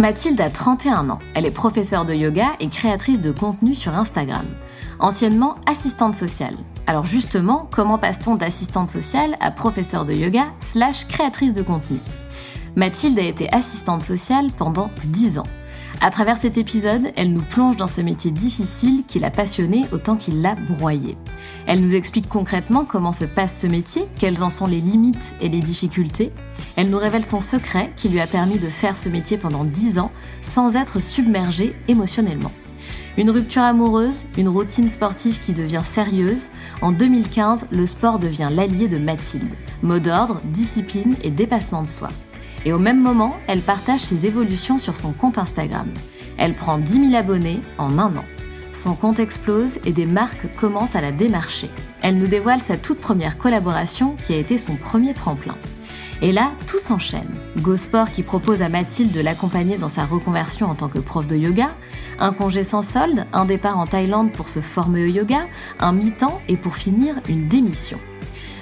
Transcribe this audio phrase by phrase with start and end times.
[0.00, 1.18] Mathilde a 31 ans.
[1.34, 4.46] Elle est professeure de yoga et créatrice de contenu sur Instagram.
[5.00, 6.54] Anciennement assistante sociale.
[6.86, 11.98] Alors justement, comment passe-t-on d'assistante sociale à professeure de yoga slash créatrice de contenu?
[12.76, 15.46] Mathilde a été assistante sociale pendant 10 ans.
[16.00, 20.14] À travers cet épisode, elle nous plonge dans ce métier difficile qui l'a passionnée autant
[20.14, 21.16] qu'il l'a broyée.
[21.66, 25.48] Elle nous explique concrètement comment se passe ce métier, quelles en sont les limites et
[25.48, 26.32] les difficultés.
[26.76, 29.98] Elle nous révèle son secret qui lui a permis de faire ce métier pendant 10
[29.98, 32.52] ans sans être submergée émotionnellement.
[33.16, 36.50] Une rupture amoureuse, une routine sportive qui devient sérieuse.
[36.80, 39.52] En 2015, le sport devient l'allié de Mathilde.
[39.82, 42.10] Mot d'ordre, discipline et dépassement de soi.
[42.64, 45.88] Et au même moment, elle partage ses évolutions sur son compte Instagram.
[46.36, 48.24] Elle prend 10 000 abonnés en un an.
[48.72, 51.70] Son compte explose et des marques commencent à la démarcher.
[52.02, 55.56] Elle nous dévoile sa toute première collaboration qui a été son premier tremplin.
[56.20, 57.28] Et là, tout s'enchaîne.
[57.58, 61.36] GoSport qui propose à Mathilde de l'accompagner dans sa reconversion en tant que prof de
[61.36, 61.70] yoga,
[62.18, 65.46] un congé sans solde, un départ en Thaïlande pour se former au yoga,
[65.78, 67.98] un mi-temps et pour finir, une démission.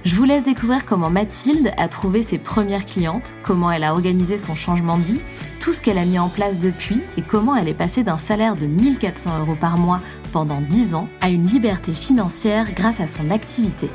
[0.06, 4.38] Je vous laisse découvrir comment Mathilde a trouvé ses premières clientes, comment elle a organisé
[4.38, 5.20] son changement de vie,
[5.58, 8.54] tout ce qu'elle a mis en place depuis et comment elle est passée d'un salaire
[8.54, 10.00] de 1400 euros par mois
[10.32, 13.90] pendant 10 ans à une liberté financière grâce à son activité.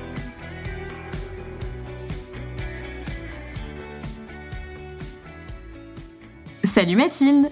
[6.66, 7.50] Salut Mathilde.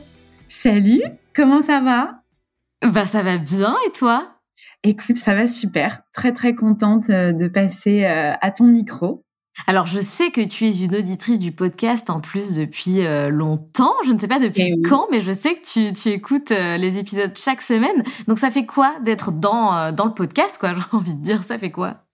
[0.49, 1.01] Salut,
[1.33, 2.23] comment ça va?
[2.81, 4.38] Bah ça va bien et toi?
[4.83, 6.03] Écoute, ça va super.
[6.13, 9.25] Très très contente euh, de passer euh, à ton micro.
[9.67, 13.93] Alors, je sais que tu es une auditrice du podcast en plus depuis euh, longtemps.
[14.05, 17.31] Je ne sais pas depuis eh quand, mais je sais que tu, écoutes les épisodes
[17.35, 18.03] chaque semaine.
[18.27, 21.59] Donc, ça fait quoi d'être dans, dans le podcast, quoi J'ai envie de dire, ça
[21.59, 22.05] fait quoi?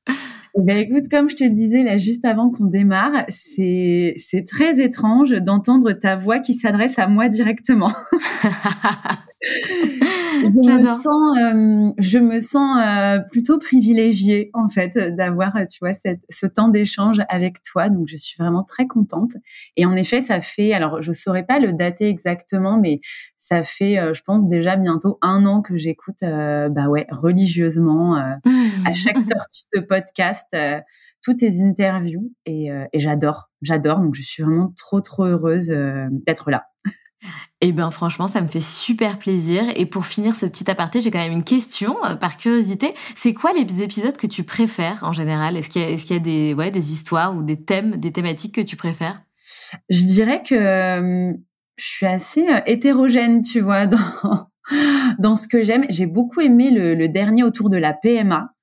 [0.57, 4.45] Eh ben écoute, comme je te le disais là juste avant qu'on démarre, c'est c'est
[4.45, 7.91] très étrange d'entendre ta voix qui s'adresse à moi directement.
[10.41, 15.93] je me sens, euh, je me sens euh, plutôt privilégiée en fait d'avoir, tu vois,
[15.93, 17.89] cette, ce temps d'échange avec toi.
[17.89, 19.31] Donc, je suis vraiment très contente.
[19.77, 22.99] Et en effet, ça fait, alors je saurais pas le dater exactement, mais
[23.37, 28.93] ça fait, euh, je pense déjà bientôt un an que j'écoute, bah ouais, religieusement à
[28.93, 30.55] chaque sortie de podcast
[31.21, 33.99] toutes tes interviews et, et j'adore, j'adore.
[33.99, 35.73] Donc, je suis vraiment trop trop heureuse
[36.11, 36.65] d'être là.
[37.61, 39.63] Eh bien, franchement, ça me fait super plaisir.
[39.75, 42.93] Et pour finir ce petit aparté, j'ai quand même une question, euh, par curiosité.
[43.15, 45.55] C'est quoi les épisodes que tu préfères en général?
[45.57, 48.75] Est-ce qu'il y a, des, ouais, des histoires ou des thèmes, des thématiques que tu
[48.75, 49.21] préfères?
[49.89, 51.33] Je dirais que
[51.77, 54.49] je suis assez euh, hétérogène, tu vois, dans,
[55.19, 55.85] dans ce que j'aime.
[55.89, 58.54] J'ai beaucoup aimé le dernier autour de la PMA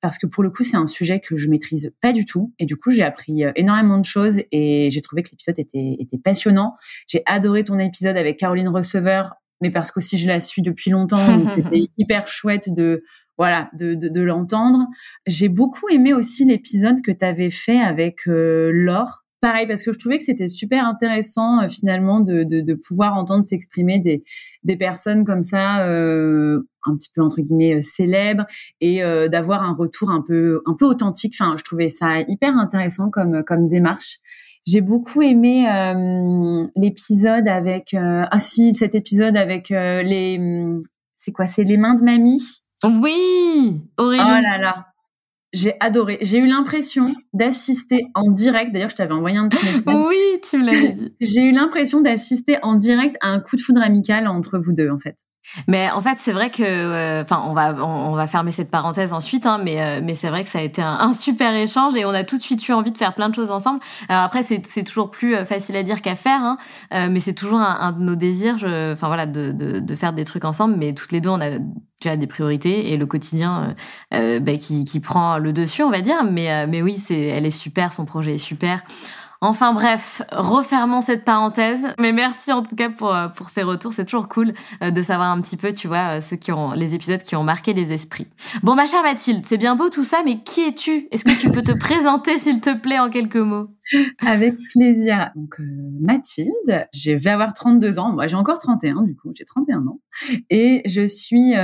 [0.00, 2.52] parce que pour le coup, c'est un sujet que je maîtrise pas du tout.
[2.58, 5.96] Et du coup, j'ai appris euh, énormément de choses et j'ai trouvé que l'épisode était,
[5.98, 6.76] était passionnant.
[7.06, 11.16] J'ai adoré ton épisode avec Caroline Receveur, mais parce qu'aussi je la suis depuis longtemps,
[11.56, 13.02] c'était hyper chouette de
[13.36, 14.86] voilà de, de, de l'entendre.
[15.26, 19.92] J'ai beaucoup aimé aussi l'épisode que tu avais fait avec euh, Laure pareil parce que
[19.92, 24.24] je trouvais que c'était super intéressant euh, finalement de, de, de, pouvoir entendre s'exprimer des,
[24.64, 28.46] des personnes comme ça euh, un petit peu entre guillemets euh, célèbres
[28.80, 31.34] et euh, d'avoir un retour un peu un peu authentique.
[31.38, 34.18] Enfin je trouvais ça hyper intéressant comme comme démarche.
[34.66, 35.64] J'ai beaucoup aimé
[36.76, 40.38] l'épisode avec ah si cet épisode avec les
[41.14, 42.42] c'est quoi c'est les mains de mamie?
[42.84, 43.80] Oui!
[43.96, 44.22] Aurélie.
[44.22, 44.87] Oh là là
[45.52, 46.18] j'ai adoré.
[46.20, 48.72] J'ai eu l'impression d'assister en direct.
[48.72, 49.82] D'ailleurs, je t'avais envoyé un petit message.
[50.08, 51.14] oui, tu me l'avais dit.
[51.20, 54.90] J'ai eu l'impression d'assister en direct à un coup de foudre amical entre vous deux,
[54.90, 55.16] en fait.
[55.66, 59.12] Mais en fait, c'est vrai que, euh, enfin, on va on, va fermer cette parenthèse
[59.12, 62.04] ensuite, hein, mais euh, mais c'est vrai que ça a été un, super échange et
[62.04, 63.80] on a tout de suite eu envie de faire plein de choses ensemble.
[64.08, 66.58] Alors après, c'est c'est toujours plus euh, facile à dire qu'à faire, hein,
[67.08, 70.76] mais c'est toujours un, de nos désirs, enfin voilà, de, de faire des trucs ensemble.
[70.76, 71.58] Mais toutes les deux, on a
[72.00, 73.74] tu des priorités et le quotidien
[74.12, 76.24] bah, qui, qui prend le dessus, on va dire.
[76.24, 78.82] Mais, mais oui, c'est, elle est super, son projet est super.
[79.40, 81.86] Enfin bref, refermons cette parenthèse.
[82.00, 83.92] Mais merci en tout cas pour, euh, pour ces retours.
[83.92, 84.52] C'est toujours cool
[84.82, 87.36] euh, de savoir un petit peu, tu vois, euh, ceux qui ont, les épisodes qui
[87.36, 88.26] ont marqué les esprits.
[88.64, 91.06] Bon, ma chère Mathilde, c'est bien beau tout ça, mais qui es-tu?
[91.12, 93.68] Est-ce que tu peux te présenter, s'il te plaît, en quelques mots?
[94.26, 95.30] Avec plaisir.
[95.36, 95.56] Donc,
[96.00, 98.12] Mathilde, je vais avoir 32 ans.
[98.12, 100.00] Moi, j'ai encore 31, du coup, j'ai 31 ans.
[100.50, 101.54] Et je suis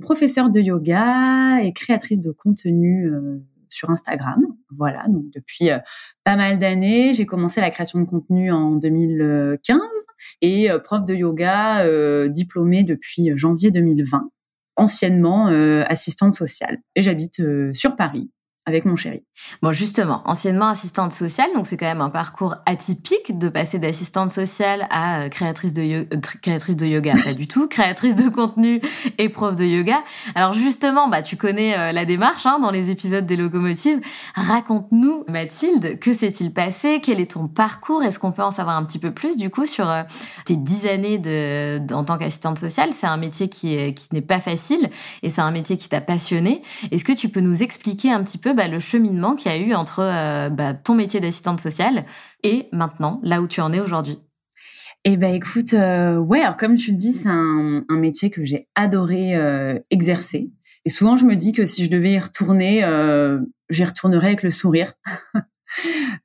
[0.00, 3.08] professeure de yoga et créatrice de contenu
[3.70, 4.40] sur Instagram.
[4.70, 5.78] Voilà, donc depuis euh,
[6.24, 9.78] pas mal d'années, j'ai commencé la création de contenu en 2015
[10.42, 14.30] et euh, prof de yoga euh, diplômée depuis janvier 2020,
[14.76, 16.78] anciennement assistante sociale.
[16.94, 17.42] Et j'habite
[17.74, 18.30] sur Paris
[18.68, 19.22] avec mon chéri.
[19.62, 24.30] Bon, justement, anciennement assistante sociale, donc c'est quand même un parcours atypique de passer d'assistante
[24.30, 28.28] sociale à euh, créatrice de, yoga, euh, créatrice de yoga, pas du tout, créatrice de
[28.28, 28.80] contenu
[29.16, 30.02] et prof de yoga.
[30.34, 34.00] Alors justement, bah tu connais euh, la démarche hein, dans les épisodes des locomotives.
[34.34, 37.00] Raconte-nous, Mathilde, que s'est-il passé?
[37.02, 38.02] Quel est ton parcours?
[38.02, 39.90] Est-ce qu'on peut en savoir un petit peu plus du coup sur
[40.44, 42.92] tes dix années de, en tant qu'assistante sociale?
[42.92, 44.90] C'est un métier qui qui n'est pas facile
[45.22, 46.62] et c'est un métier qui t'a passionné.
[46.90, 49.58] Est-ce que tu peux nous expliquer un petit peu bah, le cheminement qu'il y a
[49.58, 52.04] eu entre euh, bah, ton métier d'assistante sociale
[52.42, 54.18] et maintenant, là où tu en es aujourd'hui
[55.04, 58.68] eh ben écoute, euh, ouais, alors comme tu le dis, c'est un, métier que j'ai
[58.74, 60.50] adoré euh, exercer.
[60.84, 62.80] Et souvent, je me dis que si je devais y retourner,
[63.70, 64.94] j'y retournerais avec le sourire.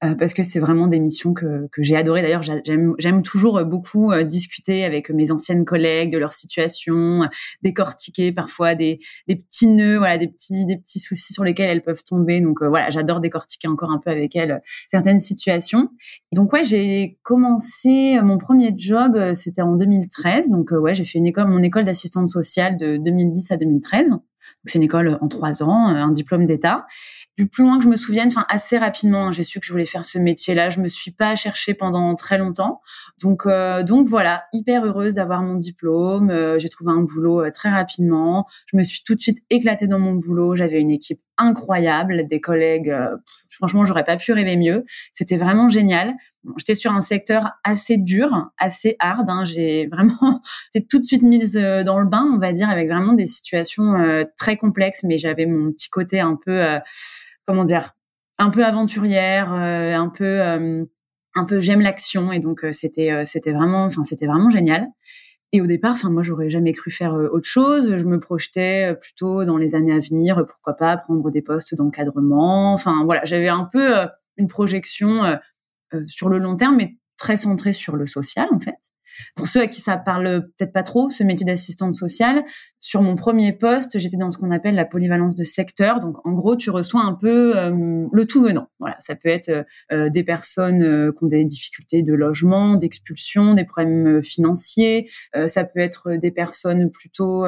[0.03, 2.21] Euh, parce que c'est vraiment des missions que, que j'ai adorées.
[2.21, 7.21] D'ailleurs, j'aime toujours beaucoup euh, discuter avec mes anciennes collègues de leur situation,
[7.61, 11.83] décortiquer parfois des, des petits nœuds, voilà, des petits des petits soucis sur lesquels elles
[11.83, 12.41] peuvent tomber.
[12.41, 15.89] Donc euh, voilà, j'adore décortiquer encore un peu avec elles certaines situations.
[16.33, 20.49] Donc ouais, j'ai commencé mon premier job, c'était en 2013.
[20.49, 24.11] Donc ouais, j'ai fait une école, mon école d'assistante sociale de 2010 à 2013.
[24.65, 26.85] C'est une école en trois ans, un diplôme d'État
[27.37, 29.71] du plus loin que je me souvienne, enfin assez rapidement, hein, j'ai su que je
[29.71, 30.69] voulais faire ce métier-là.
[30.69, 32.81] Je me suis pas cherchée pendant très longtemps,
[33.21, 36.29] donc euh, donc voilà, hyper heureuse d'avoir mon diplôme.
[36.29, 38.45] Euh, j'ai trouvé un boulot euh, très rapidement.
[38.67, 40.55] Je me suis tout de suite éclatée dans mon boulot.
[40.55, 42.95] J'avais une équipe incroyable, des collègues.
[43.49, 44.85] franchement, j'aurais pas pu rêver mieux.
[45.13, 46.13] C'était vraiment génial.
[46.57, 49.29] J'étais sur un secteur assez dur, assez hard.
[49.29, 49.43] Hein.
[49.45, 50.41] J'ai vraiment
[50.75, 54.25] été tout de suite mise dans le bain, on va dire, avec vraiment des situations
[54.37, 55.03] très complexes.
[55.03, 56.61] Mais j'avais mon petit côté un peu
[57.45, 57.91] comment dire,
[58.39, 60.85] un peu aventurière, euh, un peu, euh,
[61.35, 64.87] un peu j'aime l'action et donc euh, c'était, c'était vraiment, enfin c'était vraiment génial.
[65.51, 67.97] Et au départ, enfin moi j'aurais jamais cru faire autre chose.
[67.97, 72.73] Je me projetais plutôt dans les années à venir, pourquoi pas prendre des postes d'encadrement.
[72.73, 73.93] Enfin voilà, j'avais un peu
[74.37, 75.37] une projection
[76.07, 78.77] sur le long terme, mais très centrée sur le social en fait.
[79.35, 82.43] Pour ceux à qui ça parle peut-être pas trop, ce métier d'assistante sociale,
[82.79, 85.99] sur mon premier poste, j'étais dans ce qu'on appelle la polyvalence de secteur.
[85.99, 88.67] Donc, en gros, tu reçois un peu euh, le tout venant.
[88.79, 93.53] Voilà, ça peut être euh, euh, des personnes qui ont des difficultés de logement, d'expulsion,
[93.53, 95.09] des problèmes financiers.
[95.47, 97.45] ça peut être des personnes plutôt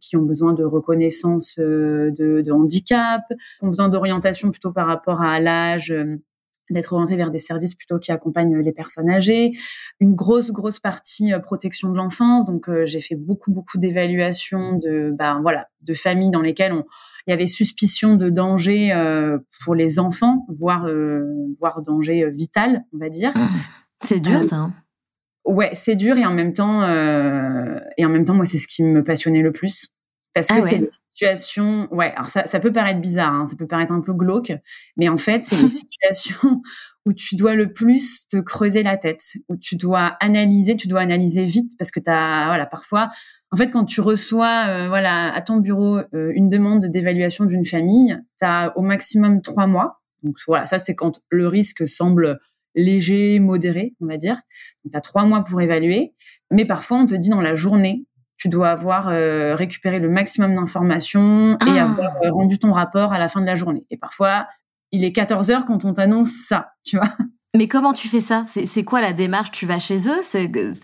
[0.00, 5.22] qui ont besoin de reconnaissance de, de handicap, qui ont besoin d'orientation plutôt par rapport
[5.22, 5.94] à l'âge
[6.72, 9.52] d'être orienté vers des services plutôt qui accompagnent les personnes âgées,
[10.00, 12.46] une grosse grosse partie euh, protection de l'enfance.
[12.46, 16.84] Donc euh, j'ai fait beaucoup beaucoup d'évaluations de ben voilà de familles dans lesquelles on,
[17.26, 20.88] il y avait suspicion de danger euh, pour les enfants, voire
[21.60, 23.32] voire danger vital, on va dire.
[23.36, 23.48] Mmh.
[24.04, 24.56] C'est dur ça.
[24.56, 24.74] Hein.
[25.44, 28.82] Ouais, c'est dur et en même temps et en même temps moi c'est ce qui
[28.84, 29.94] me passionnait le plus
[30.34, 33.56] parce ah que c'est des situations, ouais, alors ça, ça peut paraître bizarre, hein, ça
[33.56, 34.52] peut paraître un peu glauque,
[34.96, 36.62] mais en fait, c'est des situations
[37.06, 41.00] où tu dois le plus te creuser la tête, où tu dois analyser, tu dois
[41.00, 43.10] analyser vite parce que tu as, voilà, parfois,
[43.50, 47.66] en fait, quand tu reçois, euh, voilà, à ton bureau euh, une demande d'évaluation d'une
[47.66, 52.40] famille, tu as au maximum trois mois Donc voilà, ça c'est quand le risque semble
[52.74, 54.36] léger, modéré, on va dire.
[54.84, 56.14] Donc tu as trois mois pour évaluer.
[56.50, 58.06] Mais parfois, on te dit dans la journée,
[58.42, 61.84] tu dois avoir euh, récupéré le maximum d'informations et ah.
[61.84, 63.86] avoir euh, rendu ton rapport à la fin de la journée.
[63.90, 64.48] Et parfois,
[64.90, 67.06] il est 14 heures quand on t'annonce ça, tu vois.
[67.56, 68.42] Mais comment tu fais ça?
[68.46, 69.52] C'est quoi la démarche?
[69.52, 70.22] Tu vas chez eux?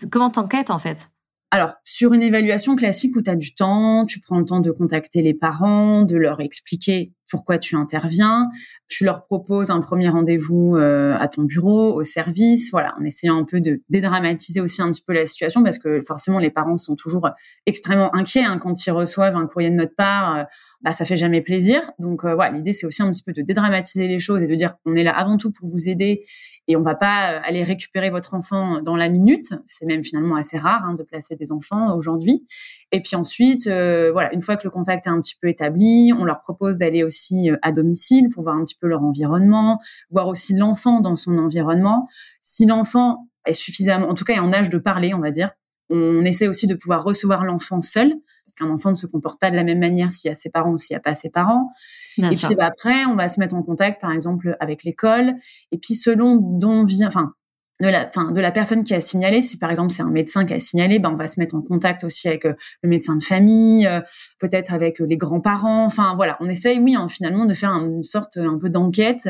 [0.09, 1.09] Comment t'enquêtes en fait?
[1.51, 4.69] Alors, sur une évaluation classique où tu as du temps, tu prends le temps de
[4.69, 8.49] contacter les parents, de leur expliquer pourquoi tu interviens,
[8.87, 13.37] tu leur proposes un premier rendez-vous euh, à ton bureau, au service, voilà, en essayant
[13.37, 16.77] un peu de dédramatiser aussi un petit peu la situation parce que forcément les parents
[16.77, 17.29] sont toujours
[17.65, 20.37] extrêmement inquiets hein, quand ils reçoivent un courrier de notre part.
[20.37, 20.43] Euh,
[20.81, 21.91] bah ça fait jamais plaisir.
[21.99, 24.55] Donc euh, voilà, l'idée c'est aussi un petit peu de dédramatiser les choses et de
[24.55, 26.23] dire qu'on est là avant tout pour vous aider
[26.67, 29.53] et on va pas euh, aller récupérer votre enfant dans la minute.
[29.65, 32.45] C'est même finalement assez rare hein, de placer des enfants aujourd'hui.
[32.91, 36.13] Et puis ensuite, euh, voilà, une fois que le contact est un petit peu établi,
[36.17, 39.79] on leur propose d'aller aussi à domicile pour voir un petit peu leur environnement,
[40.11, 42.07] voir aussi l'enfant dans son environnement.
[42.41, 45.51] Si l'enfant est suffisamment, en tout cas est en âge de parler, on va dire,
[45.89, 48.13] on essaie aussi de pouvoir recevoir l'enfant seul,
[48.45, 50.49] parce qu'un enfant ne se comporte pas de la même manière s'il y a ses
[50.49, 51.71] parents ou s'il n'y a pas ses parents.
[52.17, 55.35] et puis bah, après, on va se mettre en contact, par exemple, avec l'école.
[55.71, 57.33] Et puis selon dont vient, enfin,
[57.79, 60.45] de la, enfin, de la personne qui a signalé, si par exemple c'est un médecin
[60.45, 63.15] qui a signalé, ben on va se mettre en contact aussi avec euh, le médecin
[63.15, 64.01] de famille, euh,
[64.39, 65.85] peut-être avec euh, les grands-parents.
[65.85, 69.29] Enfin voilà, on essaye, oui, hein, finalement, de faire une sorte un peu d'enquête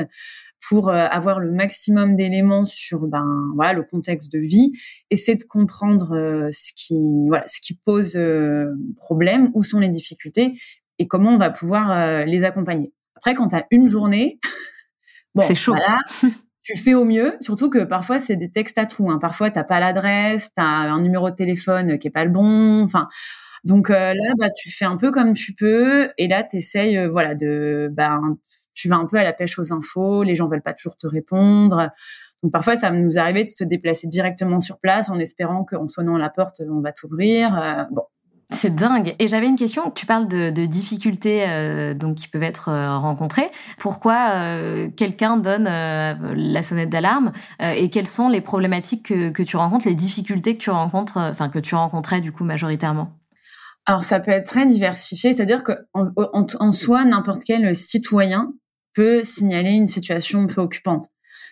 [0.67, 3.25] pour euh, avoir le maximum d'éléments sur ben
[3.55, 4.73] voilà le contexte de vie,
[5.09, 9.89] essayer de comprendre euh, ce qui voilà ce qui pose euh, problème, où sont les
[9.89, 10.59] difficultés
[10.97, 12.91] et comment on va pouvoir les accompagner.
[13.15, 14.37] Après, quand tu as une journée,
[15.35, 15.71] bon, c'est chaud.
[15.71, 15.97] Voilà,
[16.63, 19.09] tu le fais au mieux, surtout que parfois c'est des textes à trous.
[19.09, 19.17] Hein.
[19.17, 22.83] Parfois t'as pas l'adresse, tu as un numéro de téléphone qui est pas le bon.
[22.83, 23.07] Enfin,
[23.63, 27.35] donc là, bah, tu fais un peu comme tu peux, et là, tu essayes, voilà,
[27.35, 28.37] de, ben,
[28.79, 31.07] tu vas un peu à la pêche aux infos, les gens veulent pas toujours te
[31.07, 31.89] répondre.
[32.43, 36.15] Donc parfois, ça nous arrivait de se déplacer directement sur place en espérant qu'en sonnant
[36.15, 37.57] à la porte, on va t'ouvrir.
[37.59, 38.03] Euh, bon.
[38.51, 39.13] C'est dingue.
[39.19, 39.91] Et j'avais une question.
[39.91, 43.47] Tu parles de, difficultés euh, donc qui peuvent être euh, rencontrées.
[43.77, 49.87] Pourquoi quelqu'un donne la sonnette d'alarme et quelles sont les problématiques que, que, tu rencontres,
[49.87, 53.11] les difficultés que tu rencontres, enfin que tu rencontrais du coup majoritairement?
[53.85, 55.33] Alors ça peut être très diversifié.
[55.33, 58.53] C'est-à-dire qu'en en soi, n'importe quel citoyen
[58.93, 61.07] peut signaler une situation préoccupante.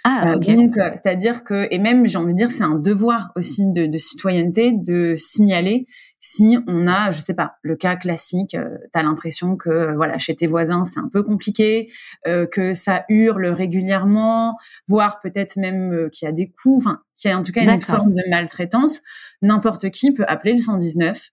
[0.09, 3.31] Ah, euh, donc, euh, c'est-à-dire que, et même, j'ai envie de dire, c'est un devoir
[3.35, 5.85] aussi de, de, citoyenneté de signaler
[6.19, 10.17] si on a, je sais pas, le cas classique, euh, tu as l'impression que, voilà,
[10.17, 11.91] chez tes voisins, c'est un peu compliqué,
[12.25, 17.33] que ça hurle régulièrement, voire peut-être même qu'il y a des coups, enfin, qu'il y
[17.33, 19.01] a en tout cas une forme de maltraitance.
[19.41, 21.29] N'importe qui peut appeler le 119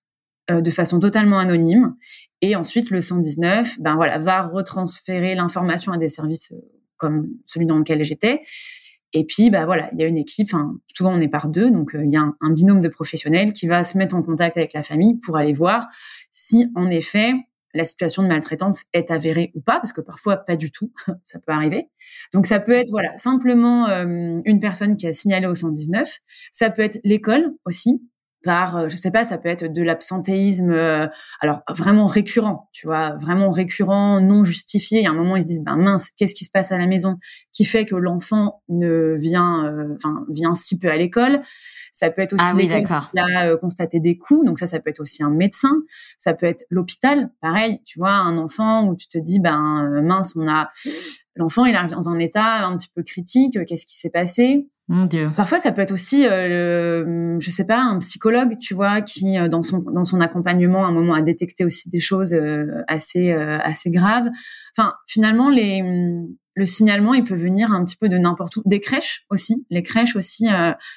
[0.51, 1.97] euh, de façon totalement anonyme.
[2.43, 6.61] Et ensuite, le 119, ben voilà, va retransférer l'information à des services euh,
[6.99, 8.43] comme celui dans lequel j'étais.
[9.15, 10.51] Et puis, bah voilà, il y a une équipe.
[10.95, 13.67] souvent on est par deux, donc euh, il y a un, binôme de professionnels qui
[13.67, 15.89] va se mettre en contact avec la famille pour aller voir
[16.31, 17.33] si, en effet,
[17.73, 20.93] la situation de maltraitance est avérée ou pas, parce que parfois pas du tout,
[21.25, 21.89] ça peut arriver.
[22.35, 26.19] Donc ça peut être voilà simplement une personne qui a signalé au 119.
[26.53, 28.03] Ça peut être l'école aussi,
[28.45, 31.07] par, euh, je sais pas, ça peut être de l'absentéisme, euh,
[31.41, 35.01] alors vraiment récurrent, tu vois, vraiment récurrent, non justifié.
[35.01, 36.79] Il y a un moment, ils se disent, ben mince, qu'est-ce qui se passe à
[36.79, 37.17] la maison
[37.53, 41.43] qui fait que l'enfant ne vient, euh, enfin, vient si peu à l'école?
[41.93, 44.91] Ça peut être aussi ah l'école qui a constaté des coups, donc ça, ça peut
[44.91, 45.73] être aussi un médecin.
[46.19, 50.35] Ça peut être l'hôpital, pareil, tu vois, un enfant où tu te dis, ben mince,
[50.35, 50.71] on a
[51.37, 53.65] l'enfant, il est dans un état un petit peu critique.
[53.67, 54.69] Qu'est-ce qui s'est passé?
[54.89, 55.31] Mon Dieu.
[55.35, 59.49] Parfois, ça peut être aussi, euh, je sais pas, un psychologue, tu vois, qui euh,
[59.49, 63.33] dans son dans son accompagnement, à un moment, a détecté aussi des choses euh, assez
[63.33, 64.29] euh, assez graves.
[64.77, 65.83] Enfin, finalement, les
[66.57, 68.63] le signalement, il peut venir un petit peu de n'importe où.
[68.67, 70.47] Des crèches aussi, les crèches aussi,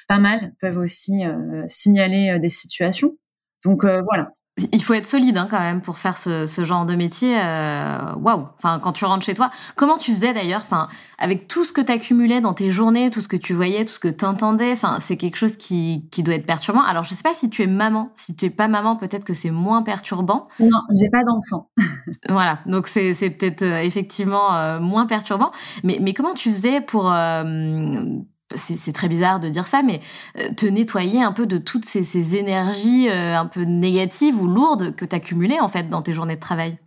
[0.06, 1.24] pas mal, peuvent aussi
[1.66, 3.16] signaler des situations.
[3.64, 4.30] Donc voilà.
[4.72, 7.38] Il faut être solide hein, quand même pour faire ce, ce genre de métier.
[7.38, 10.88] Euh, waouh Enfin, quand tu rentres chez toi, comment tu faisais d'ailleurs Enfin,
[11.18, 13.92] avec tout ce que tu accumulais dans tes journées, tout ce que tu voyais, tout
[13.92, 16.82] ce que tu entendais, enfin, c'est quelque chose qui, qui doit être perturbant.
[16.82, 18.10] Alors, je sais pas si tu es maman.
[18.16, 20.48] Si tu es pas maman, peut-être que c'est moins perturbant.
[20.60, 21.70] Non, j'ai pas d'enfant.
[22.28, 25.50] voilà, donc c'est peut-être euh, effectivement euh, moins perturbant.
[25.84, 27.12] Mais, mais comment tu faisais pour
[28.54, 30.00] c'est très bizarre de dire ça, mais
[30.38, 34.94] euh, te nettoyer un peu de toutes ces, énergies euh, un peu négatives ou lourdes
[34.96, 36.78] que tu accumulais en fait dans tes journées de travail?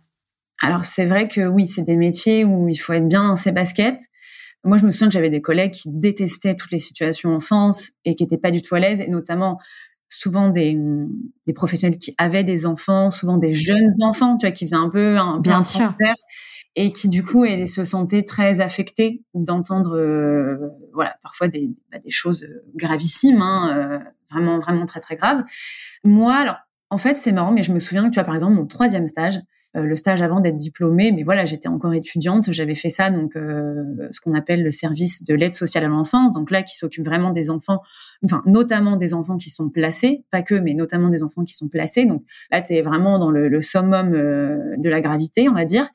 [0.60, 3.52] Alors c'est vrai que oui, c'est des métiers où il faut être bien dans ses
[3.52, 4.00] baskets.
[4.64, 8.14] Moi, je me souviens que j'avais des collègues qui détestaient toutes les situations enfance et
[8.14, 9.58] qui n'étaient pas du tout à l'aise, et notamment
[10.08, 10.78] souvent des,
[11.54, 15.18] professionnels qui avaient des enfants, souvent des jeunes enfants, tu vois, qui faisaient un peu
[15.18, 15.88] un, bien sûr.
[16.74, 19.98] Et qui du coup se sentait très affectée d'entendre
[20.94, 25.44] voilà parfois des, bah, des choses gravissimes, hein, vraiment vraiment très très graves.
[26.04, 26.56] Moi, alors
[26.92, 29.08] en fait, c'est marrant, mais je me souviens que tu vois, par exemple, mon troisième
[29.08, 29.40] stage,
[29.76, 33.34] euh, le stage avant d'être diplômée, mais voilà, j'étais encore étudiante, j'avais fait ça, donc
[33.34, 37.06] euh, ce qu'on appelle le service de l'aide sociale à l'enfance, donc là qui s'occupe
[37.06, 37.80] vraiment des enfants,
[38.26, 41.68] enfin notamment des enfants qui sont placés, pas que, mais notamment des enfants qui sont
[41.68, 42.04] placés.
[42.04, 45.64] Donc là, tu es vraiment dans le, le summum euh, de la gravité, on va
[45.64, 45.88] dire.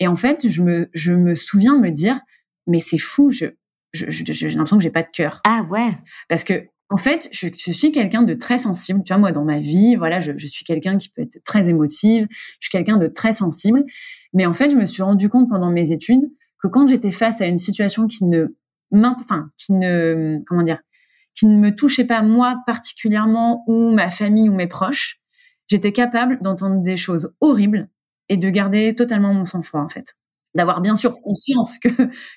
[0.00, 2.20] Et en fait, je me, je me souviens me dire,
[2.66, 3.46] mais c'est fou, je,
[3.92, 5.40] j'ai l'impression que j'ai pas de cœur.
[5.44, 5.96] Ah ouais.
[6.28, 9.02] Parce que en fait, je, suis quelqu'un de très sensible.
[9.02, 12.26] Tu vois, moi, dans ma vie, voilà, je, suis quelqu'un qui peut être très émotive.
[12.30, 13.84] Je suis quelqu'un de très sensible.
[14.34, 16.30] Mais en fait, je me suis rendu compte pendant mes études
[16.62, 18.48] que quand j'étais face à une situation qui ne,
[18.92, 20.80] enfin, qui ne, comment dire,
[21.34, 25.18] qui ne me touchait pas moi particulièrement ou ma famille ou mes proches,
[25.68, 27.88] j'étais capable d'entendre des choses horribles
[28.32, 30.14] et de garder totalement mon sang-froid, en fait.
[30.54, 31.88] D'avoir bien sûr conscience que,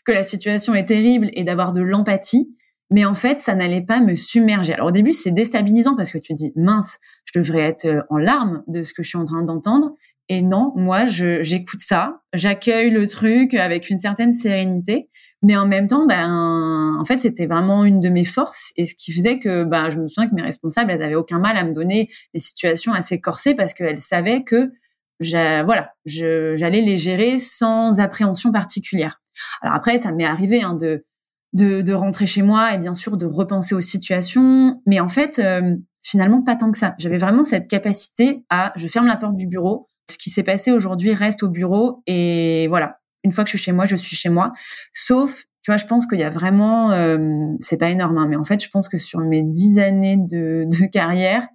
[0.05, 2.53] que la situation est terrible et d'avoir de l'empathie,
[2.91, 4.73] mais en fait, ça n'allait pas me submerger.
[4.73, 8.17] Alors au début, c'est déstabilisant parce que tu dis mince, je devrais être euh, en
[8.17, 9.95] larmes de ce que je suis en train d'entendre.
[10.27, 15.07] Et non, moi, j'écoute ça, j'accueille le truc avec une certaine sérénité,
[15.43, 18.95] mais en même temps, ben, en fait, c'était vraiment une de mes forces et ce
[18.95, 21.63] qui faisait que, ben, je me souviens que mes responsables, elles avaient aucun mal à
[21.63, 24.71] me donner des situations assez corsées parce qu'elles savaient que,
[25.19, 29.21] voilà, j'allais les gérer sans appréhension particulière.
[29.61, 31.05] Alors après, ça m'est arrivé hein, de
[31.53, 34.81] de, de, rentrer chez moi et bien sûr de repenser aux situations.
[34.85, 36.95] Mais en fait, euh, finalement, pas tant que ça.
[36.97, 39.87] J'avais vraiment cette capacité à, je ferme la porte du bureau.
[40.11, 42.99] Ce qui s'est passé aujourd'hui reste au bureau et voilà.
[43.23, 44.51] Une fois que je suis chez moi, je suis chez moi.
[44.93, 48.35] Sauf, tu vois, je pense qu'il y a vraiment, euh, c'est pas énorme, hein, mais
[48.35, 51.47] en fait, je pense que sur mes dix années de, de carrière,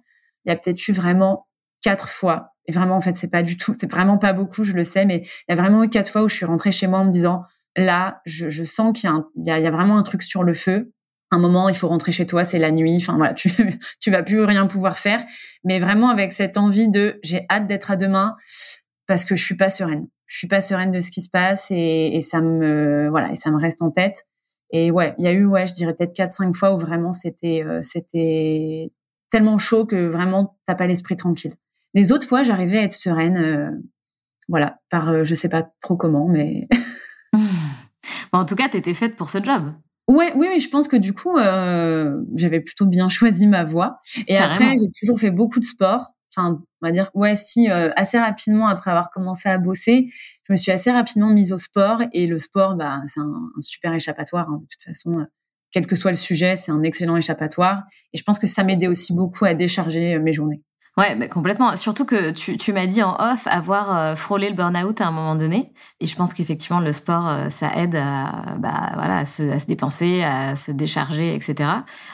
[0.43, 1.47] il y a peut-être eu vraiment
[1.81, 2.50] quatre fois.
[2.67, 5.05] Et vraiment, en fait, c'est pas du tout, c'est vraiment pas beaucoup, je le sais,
[5.05, 7.05] mais il y a vraiment eu quatre fois où je suis rentrée chez moi en
[7.05, 7.43] me disant,
[7.75, 10.91] là, je, je sens qu'il y, y, a, vraiment un truc sur le feu.
[11.31, 12.97] Un moment, il faut rentrer chez toi, c'est la nuit.
[12.97, 13.49] Enfin voilà, tu
[14.01, 15.23] tu vas plus rien pouvoir faire.
[15.63, 18.35] Mais vraiment avec cette envie de, j'ai hâte d'être à demain
[19.07, 20.07] parce que je suis pas sereine.
[20.27, 23.35] Je suis pas sereine de ce qui se passe et, et ça me voilà et
[23.35, 24.25] ça me reste en tête.
[24.71, 27.11] Et ouais, il y a eu ouais, je dirais peut-être quatre cinq fois où vraiment
[27.11, 28.91] c'était euh, c'était
[29.29, 31.55] tellement chaud que vraiment t'as pas l'esprit tranquille.
[31.93, 33.69] Les autres fois, j'arrivais à être sereine, euh,
[34.47, 36.67] voilà, par euh, je sais pas trop comment, mais
[38.31, 39.73] en tout cas, tu étais faite pour ce job.
[40.07, 43.99] Ouais, oui, mais je pense que du coup, euh, j'avais plutôt bien choisi ma voie.
[44.27, 46.13] Et après, j'ai toujours fait beaucoup de sport.
[46.35, 50.09] Enfin, on va dire, ouais, si, assez rapidement après avoir commencé à bosser,
[50.47, 52.03] je me suis assez rapidement mise au sport.
[52.13, 54.49] Et le sport, bah, c'est un, super échappatoire.
[54.49, 55.25] Hein, de toute façon,
[55.71, 57.83] quel que soit le sujet, c'est un excellent échappatoire.
[58.13, 60.61] Et je pense que ça m'aidait aussi beaucoup à décharger mes journées.
[60.97, 61.77] Ouais, bah complètement.
[61.77, 65.11] Surtout que tu, tu m'as dit en off avoir euh, frôlé le burn-out à un
[65.11, 65.71] moment donné.
[66.01, 69.61] Et je pense qu'effectivement, le sport, euh, ça aide à, bah, voilà, à se, à,
[69.61, 71.69] se, dépenser, à se décharger, etc.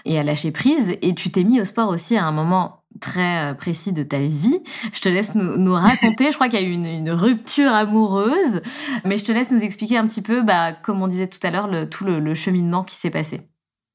[0.06, 0.96] Et à lâcher prise.
[1.02, 4.20] Et tu t'es mis au sport aussi à un moment très euh, précis de ta
[4.20, 4.62] vie.
[4.94, 6.32] Je te laisse nous, raconter.
[6.32, 8.62] je crois qu'il y a eu une, rupture amoureuse.
[9.06, 11.50] Mais je te laisse nous expliquer un petit peu, bah, comme on disait tout à
[11.50, 13.42] l'heure, tout le, le cheminement qui s'est passé.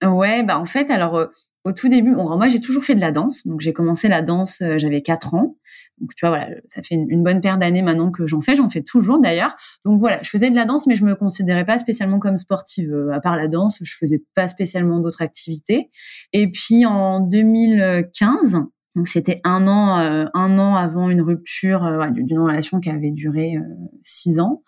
[0.05, 1.29] Ouais, bah en fait, alors
[1.64, 4.61] au tout début, moi j'ai toujours fait de la danse, donc j'ai commencé la danse,
[4.62, 5.57] euh, j'avais 4 ans.
[6.01, 8.68] Donc tu vois, voilà, ça fait une, bonne paire d'années maintenant que j'en fais, j'en
[8.68, 9.57] fais toujours d'ailleurs.
[9.85, 12.92] Donc voilà, je faisais de la danse, mais je me considérais pas spécialement comme sportive.
[12.92, 15.88] Euh, à part la danse, je faisais pas spécialement d'autres activités.
[16.33, 18.59] Et puis en 2015,
[18.96, 23.55] donc c'était un an, euh, un an avant une rupture d'une relation qui avait duré
[24.03, 24.62] six ans.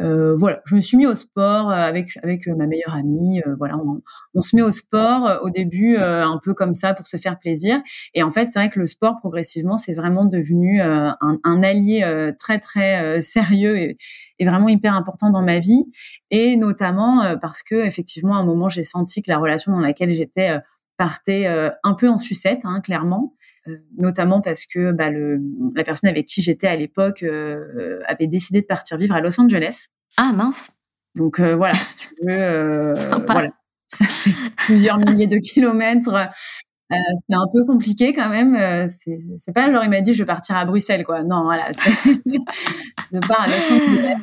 [0.00, 3.42] Voilà, je me suis mis au sport avec avec ma meilleure amie.
[3.58, 4.00] voilà, on,
[4.34, 7.80] on, se met au sport au début un peu comme ça pour se faire plaisir.
[8.14, 12.32] Et en fait, c'est vrai que le sport progressivement, c'est vraiment devenu un, un, allié
[12.38, 13.98] très très sérieux et,
[14.38, 15.84] et, vraiment hyper important dans ma vie.
[16.30, 20.10] Et notamment parce que effectivement, à un moment, j'ai senti que la relation dans laquelle
[20.10, 20.58] j'étais
[20.96, 21.46] partait
[21.82, 23.34] un peu en sucette, hein, clairement.
[23.68, 25.38] Euh, notamment parce que bah, le,
[25.74, 29.38] la personne avec qui j'étais à l'époque euh, avait décidé de partir vivre à Los
[29.38, 29.88] Angeles.
[30.16, 30.70] Ah mince.
[31.14, 32.94] Donc euh, voilà, si tu veux,
[33.26, 33.50] voilà,
[33.88, 36.08] ça fait plusieurs milliers de kilomètres.
[36.08, 36.96] Euh,
[37.28, 38.56] c'est un peu compliqué quand même.
[38.98, 41.22] c'est pas genre il m'a dit je vais partir à Bruxelles quoi.
[41.22, 44.16] Non voilà, je pars à Los Angeles.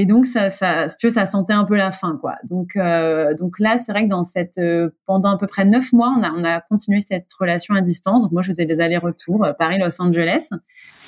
[0.00, 2.36] Et donc ça, ça, si tu veux, ça sentait un peu la fin, quoi.
[2.48, 5.92] Donc, euh, donc là, c'est vrai que dans cette, euh, pendant à peu près neuf
[5.92, 8.22] mois, on a, on a continué cette relation à distance.
[8.22, 10.50] Donc moi, je faisais des allers-retours euh, Paris-Los Angeles.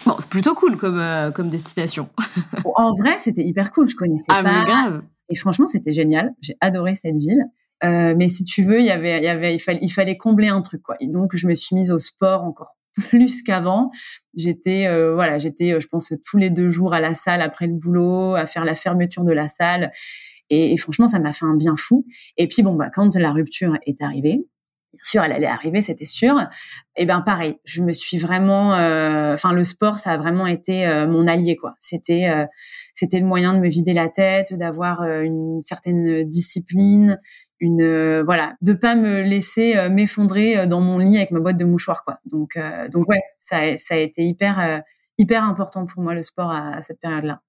[0.05, 2.09] Bon, c'est plutôt cool comme euh, comme destination.
[2.75, 3.87] en vrai, c'était hyper cool.
[3.87, 4.59] Je connaissais ah, pas.
[4.59, 5.03] Mais grave.
[5.29, 6.35] Et franchement, c'était génial.
[6.41, 7.45] J'ai adoré cette ville.
[7.83, 10.49] Mais si tu veux, il y avait, il y avait, il fallait, il fallait combler
[10.49, 10.97] un truc, quoi.
[10.99, 12.75] Et donc, je me suis mise au sport encore
[13.09, 13.91] plus qu'avant.
[14.35, 18.35] J'étais, voilà, j'étais, je pense, tous les deux jours à la salle après le boulot,
[18.35, 19.93] à faire la fermeture de la salle.
[20.51, 22.07] Et, franchement, ça m'a fait un bien fou.
[22.37, 24.45] Et puis bon, bah, quand la rupture est arrivée,
[24.93, 26.37] bien sûr, elle allait arriver, c'était sûr.
[26.97, 28.71] Et ben pareil, je me suis vraiment,
[29.33, 31.75] enfin le sport, ça a vraiment été mon allié quoi.
[31.79, 32.29] C'était
[33.01, 37.19] c'était le moyen de me vider la tête, d'avoir euh, une certaine discipline,
[37.61, 41.57] une euh, voilà, de pas me laisser euh, m'effondrer dans mon lit avec ma boîte
[41.57, 42.19] de mouchoirs quoi.
[42.25, 42.59] Donc
[42.91, 44.83] donc ouais, ça ça a été hyper
[45.19, 47.41] hyper important pour moi le sport à, cette période-là.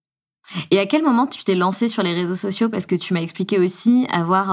[0.71, 2.67] Et à quel moment tu t'es lancé sur les réseaux sociaux?
[2.67, 4.47] Parce que tu m'as expliqué aussi avoir,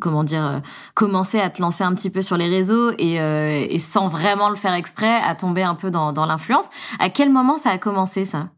[0.00, 0.60] comment dire,
[0.94, 4.74] commencé à te lancer un petit peu sur les réseaux et, sans vraiment le faire
[4.74, 6.68] exprès, à tomber un peu dans l'influence.
[6.98, 8.50] À quel moment ça a commencé ça?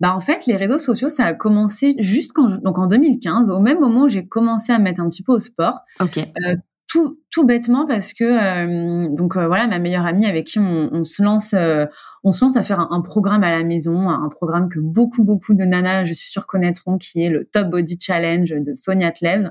[0.00, 3.60] Bah en fait, les réseaux sociaux, ça a commencé juste quand donc en 2015, au
[3.60, 5.80] même moment où j'ai commencé à mettre un petit peu au sport.
[6.00, 6.18] Ok.
[6.18, 6.56] Euh,
[6.96, 10.88] tout, tout bêtement parce que euh, donc euh, voilà ma meilleure amie avec qui on,
[10.92, 11.84] on se lance euh,
[12.24, 15.54] on se lance à faire un, programme à la maison un programme que beaucoup beaucoup
[15.54, 19.50] de nanas je suis sûre connaîtront qui est le Top Body Challenge de Sonia Tlev.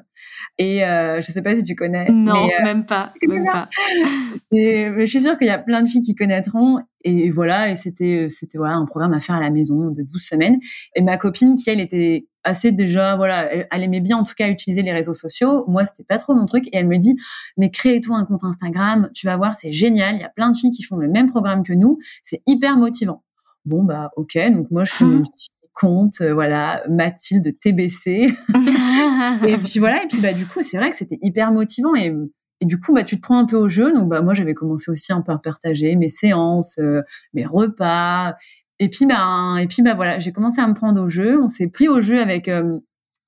[0.58, 3.69] Et je sais pas si tu connais non même pas même pas.
[4.51, 6.79] Et, mais je suis sûre qu'il y a plein de filles qui connaîtront.
[7.03, 10.21] Et voilà et c'était c'était voilà un programme à faire à la maison de 12
[10.21, 10.58] semaines.
[10.95, 14.49] Et ma copine qui elle était assez déjà voilà elle, aimait bien en tout cas
[14.49, 15.65] utiliser les réseaux sociaux.
[15.67, 16.67] Moi c'était pas trop mon truc.
[16.67, 17.17] Et elle me dit
[17.58, 19.10] mais crée-toi un compte Instagram.
[19.13, 20.15] Tu vas voir c'est génial.
[20.15, 21.97] Il y a plein de filles qui font le même programme que nous.
[22.23, 23.23] C'est hyper motivant.
[23.65, 24.38] Bon bah ok.
[24.53, 28.34] Donc moi je fais mon petit compte euh, voilà Mathilde TBC
[29.47, 30.03] et puis voilà.
[30.03, 31.95] Et puis bah du coup c'est vrai que c'était hyper motivant.
[31.95, 32.13] Et
[32.62, 33.93] et du coup, bah, tu te prends un peu au jeu.
[33.93, 37.01] Donc, bah, moi, j'avais commencé aussi un peu à partager mes séances, euh,
[37.34, 38.36] mes repas.
[38.80, 41.42] Et puis, ben, et puis, bah, voilà, j'ai commencé à me prendre au jeu.
[41.42, 42.80] On s'est pris au jeu avec euh,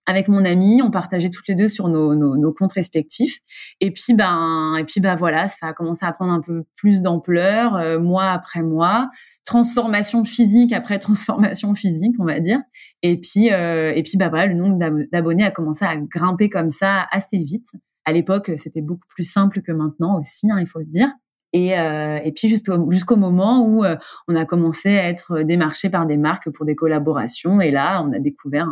[0.08, 3.40] avec mon ami, on partageait toutes les deux sur nos, nos, nos, comptes respectifs.
[3.82, 7.02] Et puis ben, et puis ben voilà, ça a commencé à prendre un peu plus
[7.02, 9.10] d'ampleur, euh, mois après mois,
[9.44, 12.62] transformation physique après transformation physique, on va dire.
[13.04, 14.80] Et puis euh, et puis ben voilà, le nombre
[15.12, 17.74] d'abonnés a commencé à grimper comme ça assez vite.
[18.06, 21.10] À l'époque, c'était beaucoup plus simple que maintenant aussi, hein, il faut le dire.
[21.54, 23.96] Et, euh, et puis jusqu'au moment où euh,
[24.28, 27.62] on a commencé à être démarché par des marques pour des collaborations.
[27.62, 28.68] Et là, on a découvert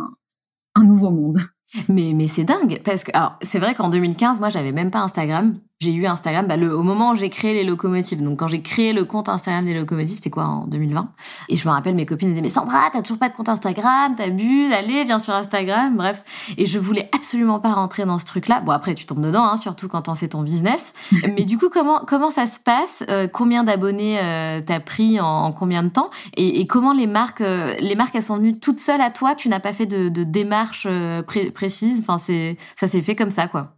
[0.74, 1.38] un, nouveau monde.
[1.88, 3.10] Mais, mais c'est dingue, parce que
[3.42, 6.82] c'est vrai qu'en 2015, moi, j'avais même pas Instagram j'ai eu Instagram bah, le, au
[6.82, 8.22] moment où j'ai créé les locomotives.
[8.22, 11.08] Donc quand j'ai créé le compte Instagram des locomotives, c'était quoi en 2020
[11.50, 14.14] Et je me rappelle mes copines disaient mais Sandra, t'as toujours pas de compte Instagram,
[14.14, 16.24] t'abuses, allez viens sur Instagram, bref.
[16.56, 18.60] Et je voulais absolument pas rentrer dans ce truc-là.
[18.60, 20.94] Bon après tu tombes dedans, hein, surtout quand t'en fais ton business.
[21.36, 23.04] mais du coup comment comment ça se passe?
[23.10, 26.10] Euh, Combien d'abonnés euh, t'as pris en, combien de temps?
[26.36, 29.34] Et, et, comment les marques euh, les marques elles sont venues toutes seules à toi?
[29.34, 32.00] Tu n'as pas fait de, de démarche euh, précise?
[32.00, 33.75] Enfin c'est ça s'est fait comme ça quoi.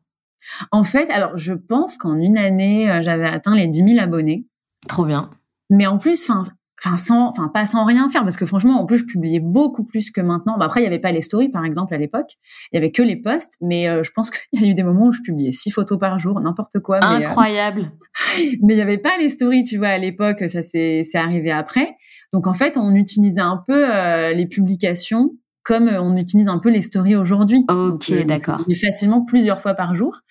[0.71, 4.47] En fait, alors je pense qu'en une année, euh, j'avais atteint les 10 000 abonnés.
[4.87, 5.31] Trop bien.
[5.71, 6.43] Mais en plus, enfin,
[6.83, 9.85] enfin sans, enfin pas sans rien faire, parce que franchement, en plus, je publiais beaucoup
[9.85, 10.57] plus que maintenant.
[10.59, 12.37] Bah, après, il y avait pas les stories, par exemple, à l'époque.
[12.73, 14.85] Il y avait que les posts, mais euh, je pense qu'il y a eu des
[14.85, 16.99] moments où je publiais six photos par jour, n'importe quoi.
[16.99, 17.93] Euh, Incroyable.
[18.63, 20.45] Mais, il y avait pas les stories, tu vois, à l'époque.
[20.49, 21.97] Ça c'est, c'est arrivé après.
[22.33, 23.87] Donc en fait, on utilisait un peu
[24.33, 25.31] les publications
[25.69, 27.63] comme on utilise un peu les stories aujourd'hui.
[27.69, 28.65] Ok, euh, d'accord.
[28.81, 30.23] Facilement plusieurs fois par jour.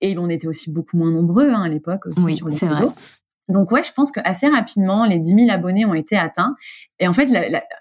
[0.00, 2.94] Et on était aussi beaucoup moins nombreux hein, à l'époque aussi sur les réseaux.
[3.50, 6.56] Donc ouais, je pense que assez rapidement, les 10 000 abonnés ont été atteints.
[6.98, 7.28] Et en fait,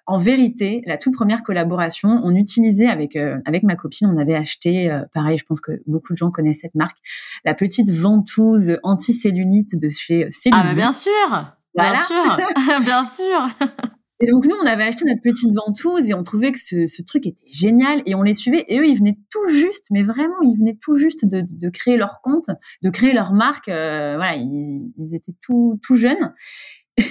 [0.06, 4.36] en vérité, la toute première collaboration, on utilisait avec euh, avec ma copine, on avait
[4.36, 6.98] acheté, euh, pareil, je pense que beaucoup de gens connaissent cette marque,
[7.46, 10.54] la petite ventouse anti-cellulite de chez Cellulite.
[10.54, 13.48] Ah bah bien sûr, bien sûr, bien sûr.
[14.22, 17.02] Et donc nous, on avait acheté notre petite ventouse et on trouvait que ce, ce,
[17.02, 18.64] truc était génial et on les suivait.
[18.70, 21.98] Et eux, ils venaient tout juste, mais vraiment, ils venaient tout juste de, de créer
[21.98, 22.50] leur compte,
[22.82, 23.68] de créer leur marque.
[23.68, 26.34] Euh, voilà, ils, ils, étaient tout, tout jeunes.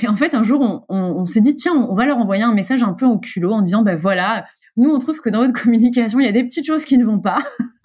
[0.03, 2.43] Et en fait, un jour, on, on, on s'est dit, tiens, on va leur envoyer
[2.43, 5.41] un message un peu au culot en disant, ben voilà, nous, on trouve que dans
[5.41, 7.39] votre communication, il y a des petites choses qui ne vont pas.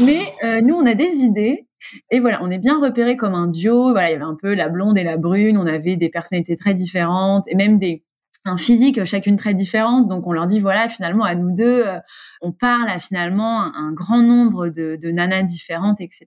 [0.00, 1.67] mais euh, nous, on a des idées
[2.10, 3.90] et voilà, on est bien repéré comme un duo.
[3.90, 5.56] Voilà, il y avait un peu la blonde et la brune.
[5.56, 8.04] On avait des personnalités très différentes et même des
[8.44, 10.08] un physique chacune très différente.
[10.08, 11.98] Donc on leur dit voilà, finalement à nous deux, euh,
[12.40, 16.26] on parle à finalement un, grand nombre de, nanas différentes, etc.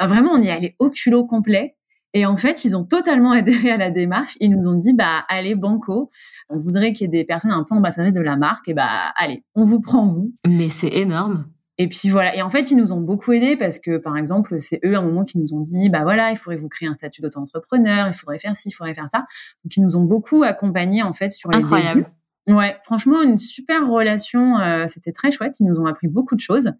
[0.00, 1.76] Vraiment, on y allait au culot complet.
[2.16, 4.36] Et en fait, ils ont totalement adhéré à la démarche.
[4.40, 6.10] Ils nous ont dit, bah, allez, banco.
[6.48, 8.68] On voudrait qu'il y ait des personnes un peu ambassadrices de la marque.
[8.68, 10.32] Et bah, allez, on vous prend vous.
[10.46, 11.46] Mais c'est énorme.
[11.78, 12.36] Et puis voilà.
[12.36, 15.00] Et en fait, ils nous ont beaucoup aidés parce que, par exemple, c'est eux à
[15.00, 18.06] un moment qui nous ont dit, bah voilà, il faudrait vous créer un statut d'auto-entrepreneur,
[18.06, 19.24] il faudrait faire ci, il faudrait faire ça.
[19.64, 22.06] Donc, ils nous ont beaucoup accompagnés en fait sur les Incroyable.
[22.46, 24.58] Ouais, franchement, une super relation.
[24.58, 25.58] Euh, c'était très chouette.
[25.60, 26.72] Ils nous ont appris beaucoup de choses.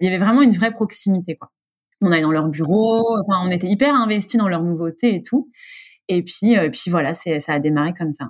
[0.00, 1.50] Il y avait vraiment une vraie proximité, quoi.
[2.00, 5.50] On allait dans leur bureau, enfin, on était hyper investis dans leur nouveauté et tout.
[6.06, 8.28] Et puis, et puis voilà, ça a démarré comme ça.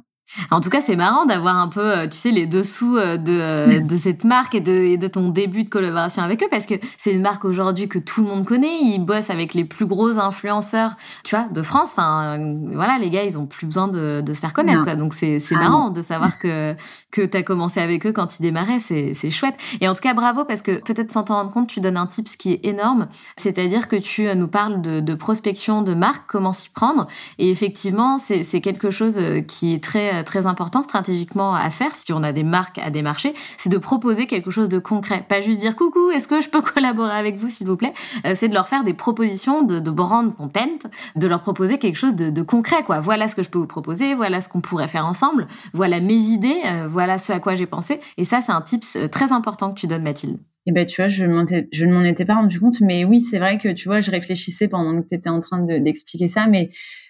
[0.51, 3.33] En tout cas, c'est marrant d'avoir un peu, euh, tu sais, les dessous euh, de,
[3.33, 6.67] euh, de cette marque et de, et de ton début de collaboration avec eux, parce
[6.67, 8.79] que c'est une marque aujourd'hui que tout le monde connaît.
[8.83, 11.93] Ils bossent avec les plus gros influenceurs, tu vois, de France.
[11.93, 12.39] Enfin,
[12.73, 14.97] voilà, les gars, ils ont plus besoin de, de se faire connaître, quoi.
[14.97, 16.75] Donc c'est ah marrant de savoir que
[17.11, 18.81] que t'as commencé avec eux quand ils démarraient.
[18.81, 19.55] C'est chouette.
[19.81, 22.07] Et en tout cas, bravo parce que peut-être sans t'en rendre compte, tu donnes un
[22.07, 26.53] tip qui est énorme, c'est-à-dire que tu nous parles de, de prospection de marque, comment
[26.53, 27.07] s'y prendre.
[27.39, 32.13] Et effectivement, c'est quelque chose qui est très euh, très important stratégiquement à faire si
[32.13, 35.25] on a des marques à démarcher, c'est de proposer quelque chose de concret.
[35.29, 37.95] Pas juste dire coucou, est-ce que je peux collaborer avec vous s'il vous plaît?
[38.27, 42.15] Euh, C'est de leur faire des propositions de, brand content, de leur proposer quelque chose
[42.15, 42.83] de, concret.
[42.85, 43.01] quoi.
[43.01, 46.15] Voilà ce que je peux vous proposer, voilà ce qu'on pourrait faire ensemble, voilà mes
[46.15, 48.01] idées, euh, voilà ce à quoi j'ai pensé.
[48.17, 50.39] Et ça, c'est un tips très important que tu donnes Mathilde.
[50.71, 53.57] Eh ben, tu vois, je ne m'en étais pas rendu compte, mais oui, c'est vrai
[53.57, 56.69] que, tu vois, je réfléchissais pendant que tu étais en train d'expliquer ça, mais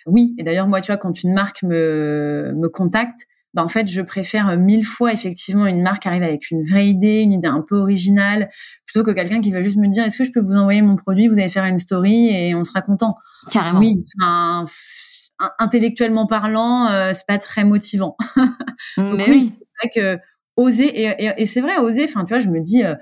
[0.09, 0.35] oui.
[0.38, 4.03] Et d'ailleurs, moi, tu vois, quand une marque me, me contacte, bah, en fait, je
[4.03, 7.77] préfère mille fois, effectivement, une marque arrive avec une vraie idée, une idée un peu
[7.77, 8.51] originale,
[8.85, 10.97] plutôt que quelqu'un qui va juste me dire, est-ce que je peux vous envoyer mon
[10.97, 13.16] produit, vous allez faire une story et on sera content.
[13.51, 13.79] Carrément.
[13.79, 14.66] Oui, enfin,
[15.59, 18.16] intellectuellement parlant, euh, c'est pas très motivant.
[18.99, 19.53] mais oui.
[19.53, 20.23] C'est vrai que
[20.57, 22.97] oser, et, et, c'est vrai, oser, enfin, tu vois, je me dis, euh,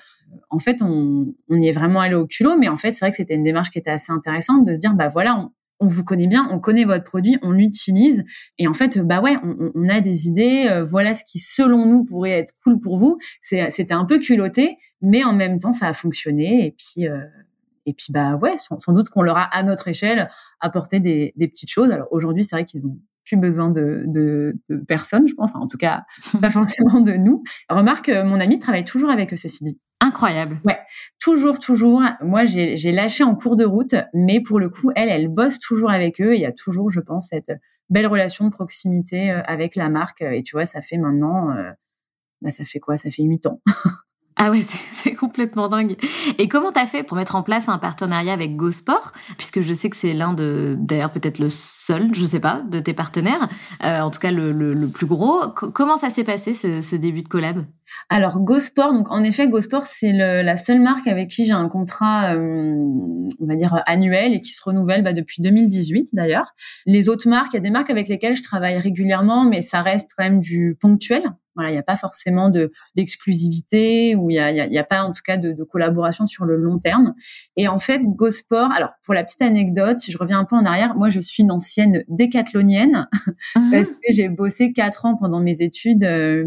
[0.51, 3.11] en fait, on, on, y est vraiment allé au culot, mais en fait, c'est vrai
[3.11, 5.89] que c'était une démarche qui était assez intéressante de se dire, bah voilà, on, on
[5.89, 8.25] vous connaît bien, on connaît votre produit, on l'utilise,
[8.59, 11.87] et en fait, bah ouais, on, on a des idées, euh, voilà ce qui, selon
[11.87, 13.19] nous, pourrait être cool pour vous.
[13.43, 17.21] C'était un peu culotté, mais en même temps, ça a fonctionné, et puis, euh,
[17.85, 20.29] et puis bah ouais, sans, doute qu'on leur a à notre échelle
[20.61, 21.91] apporté des, des petites choses.
[21.91, 25.61] Alors aujourd'hui, c'est vrai qu'ils ont plus besoin de, de, de personne, je pense, enfin,
[25.61, 26.05] en tout cas,
[26.41, 27.43] pas forcément de nous.
[27.69, 29.81] Remarque, euh, mon ami travaille toujours avec eux, ceci dit.
[30.01, 30.61] Incroyable.
[30.67, 30.79] Ouais,
[31.19, 32.03] toujours, toujours.
[32.21, 35.91] Moi, j'ai lâché en cours de route, mais pour le coup, elle, elle bosse toujours
[35.91, 36.35] avec eux.
[36.35, 37.53] il y a toujours, je pense, cette
[37.89, 40.23] belle relation de proximité euh, avec la marque.
[40.23, 41.71] Et tu vois, ça fait maintenant, euh,
[42.43, 42.99] bah, ça fait quoi?
[42.99, 43.63] Ça fait huit ans.
[44.39, 44.61] Ah ouais,
[44.93, 45.97] c'est complètement dingue.
[46.39, 49.13] Et comment t'as fait pour mettre en place un partenariat avec GoSport?
[49.39, 52.79] Puisque je sais que c'est l'un de, d'ailleurs peut-être le seul, je sais pas, de
[52.79, 53.49] tes partenaires,
[53.83, 55.41] euh, en tout cas le, le, le plus gros.
[55.55, 57.65] comment ça s'est passé ce, ce, début de collab?
[58.11, 62.35] Alors GoSport, donc en effet GoSport c'est la seule marque avec qui j'ai un contrat,
[62.35, 62.75] euh,
[63.41, 66.53] on va dire annuel et qui se renouvelle bah, depuis 2018 d'ailleurs.
[66.85, 69.81] Les autres marques, il y a des marques avec lesquelles je travaille régulièrement, mais ça
[69.81, 71.23] reste quand même du ponctuel.
[71.57, 74.79] Voilà, il n'y a pas forcément de d'exclusivité ou il n'y a, y a, y
[74.79, 77.15] a, pas en tout cas de, de, collaboration sur le long terme.
[77.57, 80.65] Et en fait, GoSport, alors pour la petite anecdote, si je reviens un peu en
[80.65, 83.09] arrière, moi je suis une ancienne décathlonienne
[83.57, 83.71] mhm.
[83.71, 86.45] parce que j'ai bossé quatre ans pendant mes études euh,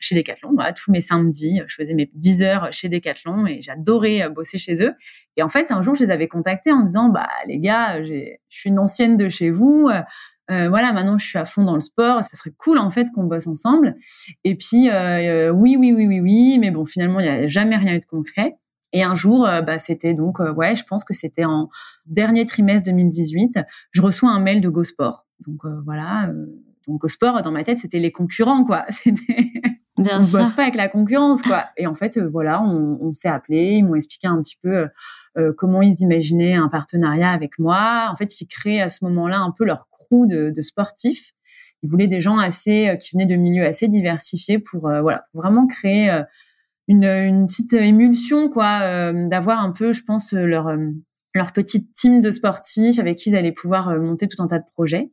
[0.00, 0.50] chez Decathlon.
[0.54, 4.58] Voilà, tous mes samedis, je faisais mes 10 heures chez Decathlon et j'adorais euh, bosser
[4.58, 4.92] chez eux.
[5.36, 8.34] Et en fait, un jour, je les avais contactés en disant, bah les gars, je
[8.50, 9.88] suis une ancienne de chez vous.
[10.50, 13.06] Euh, voilà, maintenant je suis à fond dans le sport, ce serait cool en fait
[13.14, 13.94] qu'on bosse ensemble.
[14.44, 17.46] Et puis euh, euh, oui, oui, oui, oui, oui, mais bon, finalement il n'y a
[17.46, 18.56] jamais rien eu de concret.
[18.94, 21.70] Et un jour, bah, c'était donc, ouais, je pense que c'était en
[22.04, 25.26] dernier trimestre 2018, je reçois un mail de GoSport.
[25.46, 26.30] Donc voilà,
[26.86, 28.84] donc GoSport dans ma tête c'était les concurrents quoi.
[29.98, 31.66] Bien on bosse pas avec la concurrence quoi.
[31.78, 34.88] Et en fait, voilà, on, on s'est appelé, ils m'ont expliqué un petit peu
[35.38, 38.08] euh, comment ils imaginaient un partenariat avec moi.
[38.12, 41.32] En fait, ils créaient à ce moment-là un peu leur crew de, de sportifs.
[41.82, 45.24] Ils voulaient des gens assez euh, qui venaient de milieux assez diversifiés pour euh, voilà
[45.34, 46.10] vraiment créer
[46.88, 50.76] une, une, petite émulsion quoi, d'avoir un peu, je pense, leur
[51.34, 54.66] leur petite team de sportifs avec qui ils allaient pouvoir monter tout un tas de
[54.74, 55.10] projets.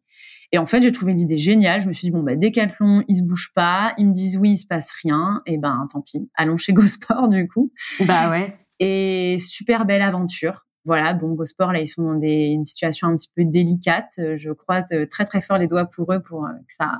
[0.51, 1.81] Et en fait, j'ai trouvé l'idée géniale.
[1.81, 4.51] Je me suis dit bon bah Décathlon, ils se bougent pas, ils me disent oui,
[4.51, 5.41] il se passe rien.
[5.45, 7.71] Et ben tant pis, allons chez GoSport du coup.
[8.07, 8.55] Bah ouais.
[8.79, 10.68] Et super belle aventure.
[10.85, 14.19] Voilà, bon, Gosport, là, ils sont dans des, une situation un petit peu délicate.
[14.35, 16.91] Je croise très, très fort les doigts pour eux pour euh, que ça,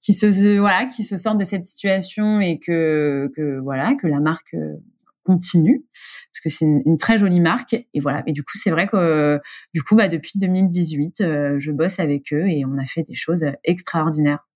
[0.00, 4.20] qu'ils se, voilà, qu'ils se sortent de cette situation et que, que, voilà, que la
[4.20, 4.76] marque euh,
[5.24, 5.84] continue.
[6.32, 7.74] Parce que c'est une, très jolie marque.
[7.74, 8.22] Et voilà.
[8.26, 9.40] Et du coup c'est vrai que
[9.74, 13.14] du coup bah depuis 2018 euh, je bosse avec eux et on a fait des
[13.14, 14.46] choses extraordinaires.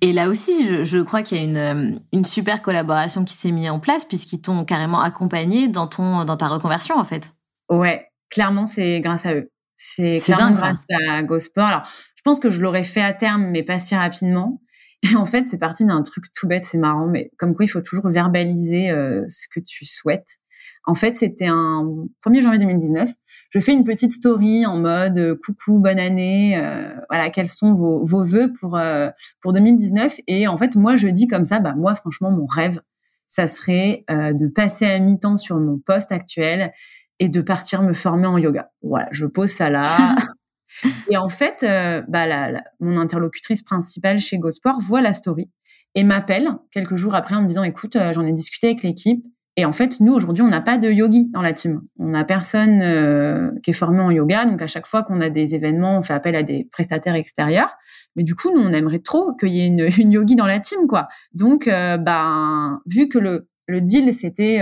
[0.00, 3.34] Et là aussi, je, je crois qu'il y a une, euh, une, super collaboration qui
[3.34, 7.32] s'est mise en place puisqu'ils t'ont carrément accompagné dans, ton, dans ta reconversion, en fait.
[7.70, 9.50] Ouais, clairement, c'est grâce à eux.
[9.76, 11.64] C'est clairement grâce à GoSport.
[11.64, 14.60] Alors, je pense que je l'aurais fait à terme, mais pas si rapidement.
[15.02, 17.68] Et en fait, c'est parti d'un truc tout bête, c'est marrant, mais comme quoi il
[17.68, 20.40] faut toujours verbaliser euh, ce que tu souhaites.
[20.84, 21.84] En fait, c'était un
[22.24, 23.10] 1er janvier 2019.
[23.50, 26.56] Je fais une petite story en mode euh, coucou, bonne année.
[26.56, 29.08] Euh, voilà, quels sont vos, vos vœux pour euh,
[29.42, 32.80] pour 2019 Et en fait, moi, je dis comme ça, bah moi, franchement, mon rêve,
[33.26, 36.72] ça serait de passer à mi-temps sur mon poste actuel
[37.20, 38.72] et de partir me former en yoga.
[38.82, 39.84] Voilà, je pose ça là.
[41.10, 45.48] et en fait, euh, bah, la, mon interlocutrice principale chez GoSport voit la story
[45.94, 49.22] et m'appelle quelques jours après en me disant, écoute, euh, j'en ai discuté avec l'équipe.
[49.56, 51.82] Et en fait, nous, aujourd'hui, on n'a pas de yogi dans la team.
[51.98, 54.46] On n'a personne euh, qui est formé en yoga.
[54.46, 57.76] Donc, à chaque fois qu'on a des événements, on fait appel à des prestataires extérieurs.
[58.16, 60.60] Mais du coup, nous, on aimerait trop qu'il y ait une, une, yogi dans la
[60.60, 61.08] team, quoi.
[61.34, 64.60] Donc, bah, vu que le, le deal, c'était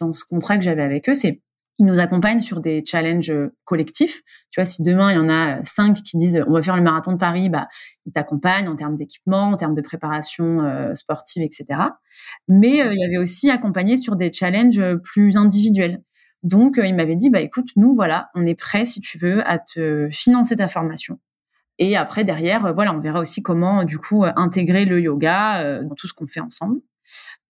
[0.00, 1.42] dans ce contrat que j'avais avec eux, c'est
[1.78, 3.34] ils nous accompagnent sur des challenges
[3.64, 4.22] collectifs.
[4.50, 6.82] Tu vois, si demain il y en a cinq qui disent on va faire le
[6.82, 7.66] marathon de Paris, bah
[8.06, 11.80] ils t'accompagnent en termes d'équipement, en termes de préparation euh, sportive, etc.
[12.48, 16.02] Mais euh, il y avait aussi accompagné sur des challenges plus individuels.
[16.42, 19.46] Donc euh, il m'avait dit bah écoute nous voilà on est prêt si tu veux
[19.48, 21.18] à te financer ta formation.
[21.78, 26.06] Et après derrière voilà on verra aussi comment du coup intégrer le yoga dans tout
[26.06, 26.80] ce qu'on fait ensemble.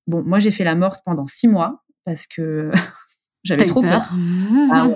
[0.07, 2.71] Bon moi j'ai fait la morte pendant six mois parce que
[3.45, 4.11] J'avais trop peur.
[4.71, 4.89] Ah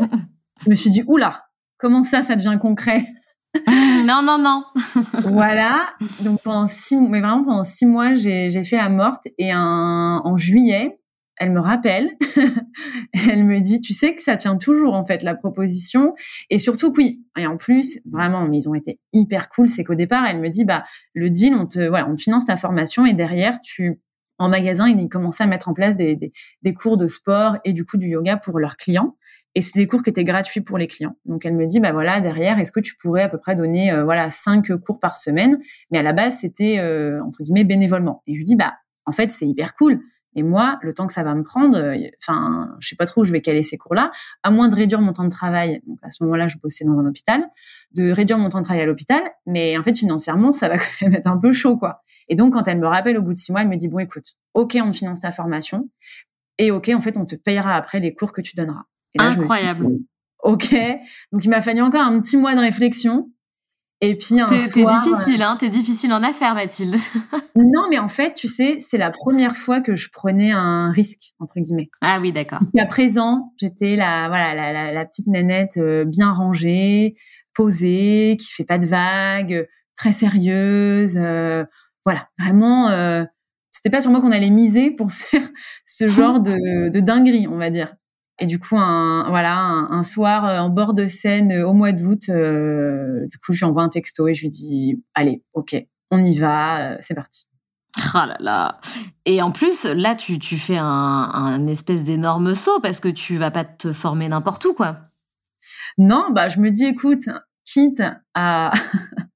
[0.65, 1.45] je me suis dit, oula,
[1.79, 3.07] comment ça, ça devient concret?
[4.07, 4.63] Non, non, non.
[5.33, 5.91] voilà.
[6.21, 10.37] Donc pendant six, mais vraiment pendant six mois, j'ai fait la morte et un, en
[10.37, 11.01] juillet,
[11.39, 12.17] elle me rappelle,
[13.29, 16.15] elle me dit, tu sais que ça tient toujours en fait la proposition
[16.51, 17.25] et surtout oui.
[17.37, 19.69] Et en plus, vraiment, mais ils ont été hyper cool.
[19.69, 20.85] C'est qu'au départ, elle me dit, bah
[21.15, 24.01] le deal, on te, voilà, on te finance ta formation et derrière tu
[24.39, 27.73] en magasin, ils commençaient à mettre en place des, des, des, cours de sport et
[27.73, 29.17] du coup du yoga pour leurs clients.
[29.55, 31.17] Et c'est des cours qui étaient gratuits pour les clients.
[31.25, 33.91] Donc elle me dit, bah voilà, derrière, est-ce que tu pourrais à peu près donner
[33.91, 35.59] euh, voilà cinq cours par semaine?
[35.91, 38.23] Mais à la base, c'était euh, entre guillemets bénévolement.
[38.27, 38.75] Et je lui dis, bah
[39.07, 40.01] en fait, c'est hyper cool.
[40.35, 43.23] Et moi, le temps que ça va me prendre, euh, enfin, je sais pas trop
[43.23, 44.11] où je vais caler ces cours-là,
[44.43, 45.81] à moins de réduire mon temps de travail.
[45.87, 47.45] Donc à ce moment-là, je bossais dans un hôpital,
[47.93, 49.23] de réduire mon temps de travail à l'hôpital.
[49.47, 52.03] Mais en fait, financièrement, ça va quand même être un peu chaud, quoi.
[52.29, 53.99] Et donc, quand elle me rappelle au bout de six mois, elle me dit, bon,
[53.99, 55.89] écoute, OK, on finance ta formation.
[56.59, 58.85] Et OK, en fait, on te payera après les cours que tu donneras.
[59.19, 59.87] Incroyable.
[60.43, 60.75] OK.
[61.33, 63.31] Donc, il m'a fallu encore un petit mois de réflexion.
[64.01, 66.95] Et puis un T'es difficile, hein T'es difficile en affaires, Mathilde.
[67.57, 71.33] non, mais en fait, tu sais, c'est la première fois que je prenais un risque
[71.41, 71.91] entre guillemets.
[72.01, 72.61] Ah oui, d'accord.
[72.79, 77.17] À présent, j'étais la voilà la, la, petite nénette euh, bien rangée,
[77.55, 81.17] posée, qui fait pas de vagues, très sérieuse.
[81.17, 81.65] Euh,
[82.05, 83.25] voilà, vraiment, euh,
[83.73, 85.43] c'était pas sur moi qu'on allait miser pour faire
[85.87, 87.95] ce genre de, de dinguerie, on va dire.
[88.41, 91.93] Et du coup, un, voilà, un, soir euh, en bord de scène euh, au mois
[91.93, 95.77] d'août, du coup, je lui envoie un texto et je lui dis, allez, ok,
[96.11, 97.47] on y va, c'est parti.
[98.15, 98.81] Ah là là.
[99.25, 103.39] Et en plus, là, tu, tu fais un, un espèce d'énorme saut parce que tu
[103.39, 105.09] vas pas te former n'importe où, quoi.
[105.97, 107.29] Non, bah, je me dis, écoute,
[107.65, 108.03] quitte
[108.35, 108.73] à,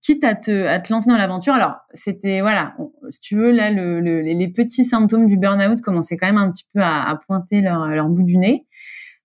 [0.00, 1.54] quitte à te, à te lancer dans l'aventure.
[1.54, 2.74] Alors, c'était, voilà,
[3.10, 6.66] si tu veux, là, le, les petits symptômes du burn-out commençaient quand même un petit
[6.72, 8.66] peu à, à pointer leur, leur, bout du nez.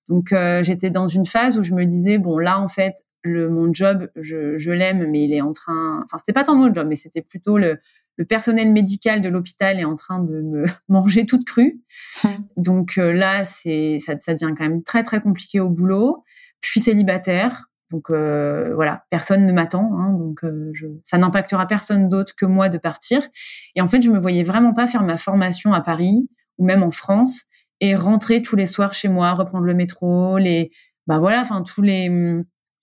[0.07, 3.49] Donc, euh, j'étais dans une phase où je me disais, bon, là, en fait, le,
[3.49, 6.73] mon job, je, je l'aime, mais il est en train, enfin, c'était pas tant mon
[6.73, 7.79] job, mais c'était plutôt le,
[8.17, 11.81] le personnel médical de l'hôpital est en train de me manger toute crue.
[12.23, 12.27] Mmh.
[12.57, 16.23] Donc euh, là, c'est ça, ça devient quand même très très compliqué au boulot.
[16.61, 17.69] Je suis célibataire.
[17.95, 20.73] Donc euh, voilà, personne ne m'attend, hein, donc euh,
[21.05, 23.25] ça n'impactera personne d'autre que moi de partir.
[23.73, 26.27] Et en fait, je me voyais vraiment pas faire ma formation à Paris
[26.57, 27.45] ou même en France
[27.79, 30.71] et rentrer tous les soirs chez moi, reprendre le métro, les
[31.07, 32.09] bah voilà, enfin tous les,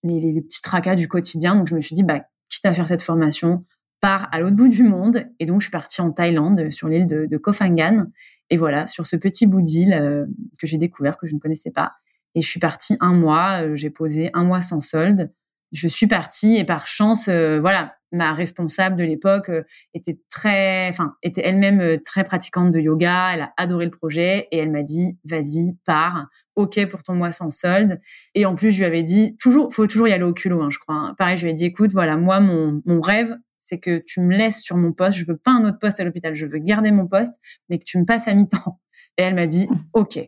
[0.03, 1.57] les, les petits tracas du quotidien.
[1.57, 3.67] Donc je me suis dit bah quitte à faire cette formation,
[4.01, 5.27] pars à l'autre bout du monde.
[5.41, 8.07] Et donc je suis partie en Thaïlande sur l'île de, de Koh Phangan.
[8.49, 10.25] Et voilà, sur ce petit bout d'île euh,
[10.59, 11.93] que j'ai découvert que je ne connaissais pas.
[12.35, 15.33] Et je suis partie un mois, euh, j'ai posé un mois sans solde.
[15.73, 19.63] Je suis partie et par chance, euh, voilà, ma responsable de l'époque euh,
[19.95, 23.35] était très, enfin, était elle-même très pratiquante de yoga.
[23.35, 26.27] Elle a adoré le projet et elle m'a dit, vas-y, pars.
[26.55, 27.99] OK pour ton mois sans solde.
[28.35, 30.69] Et en plus, je lui avais dit, toujours, faut toujours y aller au culot, hein,
[30.71, 30.95] je crois.
[30.95, 31.15] Hein.
[31.17, 34.37] Pareil, je lui ai dit, écoute, voilà, moi, mon, mon rêve, c'est que tu me
[34.37, 35.19] laisses sur mon poste.
[35.19, 36.35] Je veux pas un autre poste à l'hôpital.
[36.35, 37.41] Je veux garder mon poste,
[37.71, 38.81] mais que tu me passes à mi-temps.
[39.19, 40.19] Et elle m'a dit, OK.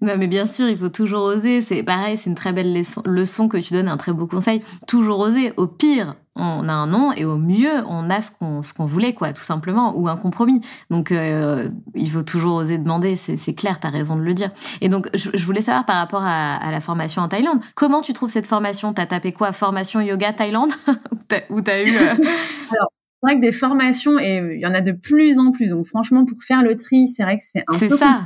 [0.00, 1.62] non, mais bien sûr, il faut toujours oser.
[1.62, 4.62] C'est pareil, c'est une très belle leçon, que tu donnes, un très beau conseil.
[4.86, 5.52] Toujours oser.
[5.56, 8.84] Au pire, on a un nom et au mieux, on a ce qu'on ce qu'on
[8.84, 10.60] voulait, quoi, tout simplement, ou un compromis.
[10.90, 13.16] Donc, euh, il faut toujours oser demander.
[13.16, 14.50] C'est clair, tu as raison de le dire.
[14.82, 18.30] Et donc, je, voulais savoir par rapport à, la formation en Thaïlande, comment tu trouves
[18.30, 18.92] cette formation?
[18.92, 19.52] T'as tapé quoi?
[19.52, 20.72] Formation yoga Thaïlande?
[21.50, 22.14] Ou t'as eu euh,
[22.70, 22.90] Alors,
[23.24, 25.70] vrai que des formations, et il y en a de plus en plus.
[25.70, 27.88] Donc, franchement, pour faire le tri, c'est vrai que c'est un peu.
[27.88, 28.22] C'est ça.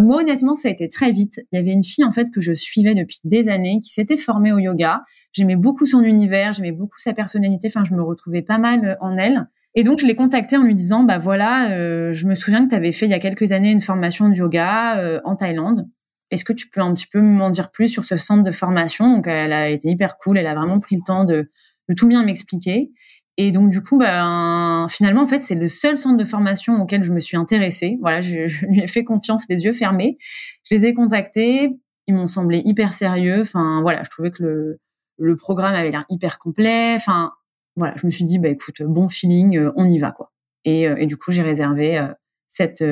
[0.00, 1.40] Moi, honnêtement, ça a été très vite.
[1.52, 4.16] Il y avait une fille, en fait, que je suivais depuis des années, qui s'était
[4.16, 5.02] formée au yoga.
[5.32, 7.68] J'aimais beaucoup son univers, j'aimais beaucoup sa personnalité.
[7.68, 9.46] Enfin, je me retrouvais pas mal euh, en elle.
[9.74, 12.70] Et donc, je l'ai contactée en lui disant, bah voilà, euh, je me souviens que
[12.70, 15.86] tu avais fait il y a quelques années une formation de yoga euh, en Thaïlande.
[16.30, 19.16] est-ce que tu peux un petit peu m'en dire plus sur ce centre de formation?
[19.16, 20.38] Donc, elle a été hyper cool.
[20.38, 21.50] Elle a vraiment pris le temps de,
[21.90, 22.90] de tout bien m'expliquer.
[23.36, 27.02] Et donc, du coup, ben, finalement, en fait, c'est le seul centre de formation auquel
[27.02, 27.98] je me suis intéressée.
[28.00, 30.18] Voilà, je, lui ai fait confiance les yeux fermés.
[30.64, 31.70] Je les ai contactés.
[32.06, 33.40] Ils m'ont semblé hyper sérieux.
[33.42, 34.80] Enfin, voilà, je trouvais que le,
[35.18, 36.94] le programme avait l'air hyper complet.
[36.96, 37.32] Enfin,
[37.76, 40.32] voilà, je me suis dit, bah écoute, bon feeling, euh, on y va quoi.
[40.64, 42.08] Et, euh, et du coup, j'ai réservé euh,
[42.48, 42.82] cette.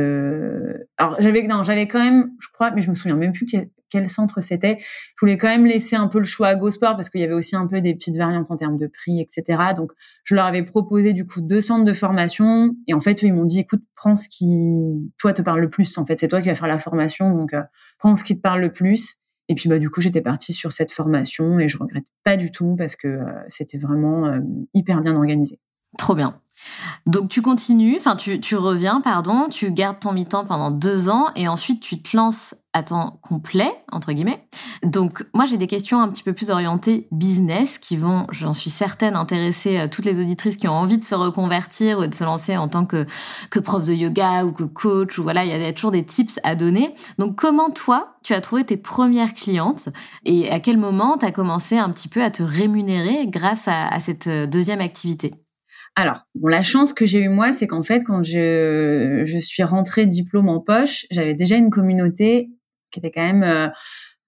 [0.98, 3.46] Alors j'avais non, j'avais quand même, je crois, mais je me souviens même plus
[3.90, 4.78] quel centre c'était.
[4.80, 7.34] Je voulais quand même laisser un peu le choix à GoSport parce qu'il y avait
[7.34, 9.62] aussi un peu des petites variantes en termes de prix, etc.
[9.76, 9.92] Donc
[10.24, 13.44] je leur avais proposé du coup deux centres de formation et en fait ils m'ont
[13.44, 15.98] dit, écoute, prends ce qui toi te parle le plus.
[15.98, 17.52] En fait, c'est toi qui vas faire la formation, donc
[17.98, 19.18] prends ce qui te parle le plus.
[19.48, 22.52] Et puis bah du coup j'étais partie sur cette formation et je regrette pas du
[22.52, 24.40] tout parce que euh, c'était vraiment euh,
[24.74, 25.58] hyper bien organisé.
[25.96, 26.40] Trop bien.
[27.06, 31.48] Donc tu continues, enfin tu, reviens, pardon, tu gardes ton mi-temps pendant deux ans et
[31.48, 34.46] ensuite tu te lances à temps complet, entre guillemets.
[34.82, 38.70] Donc moi j'ai des questions un petit peu plus orientées business qui vont, j'en suis
[38.70, 42.24] certaine, intéresser euh, toutes les auditrices qui ont envie de se reconvertir ou de se
[42.24, 43.06] lancer en tant que,
[43.50, 46.38] que prof de yoga ou que coach ou voilà, il y a toujours des tips
[46.44, 46.94] à donner.
[47.18, 49.88] Donc comment toi tu as trouvé tes premières clientes
[50.26, 53.98] et à quel moment tu as commencé un petit peu à te rémunérer grâce à
[54.00, 55.47] cette euh, deuxième activité?
[55.98, 59.64] Alors, bon, la chance que j'ai eue moi, c'est qu'en fait, quand je, je suis
[59.64, 62.50] rentrée diplôme en poche, j'avais déjà une communauté
[62.92, 63.68] qui était quand même, euh,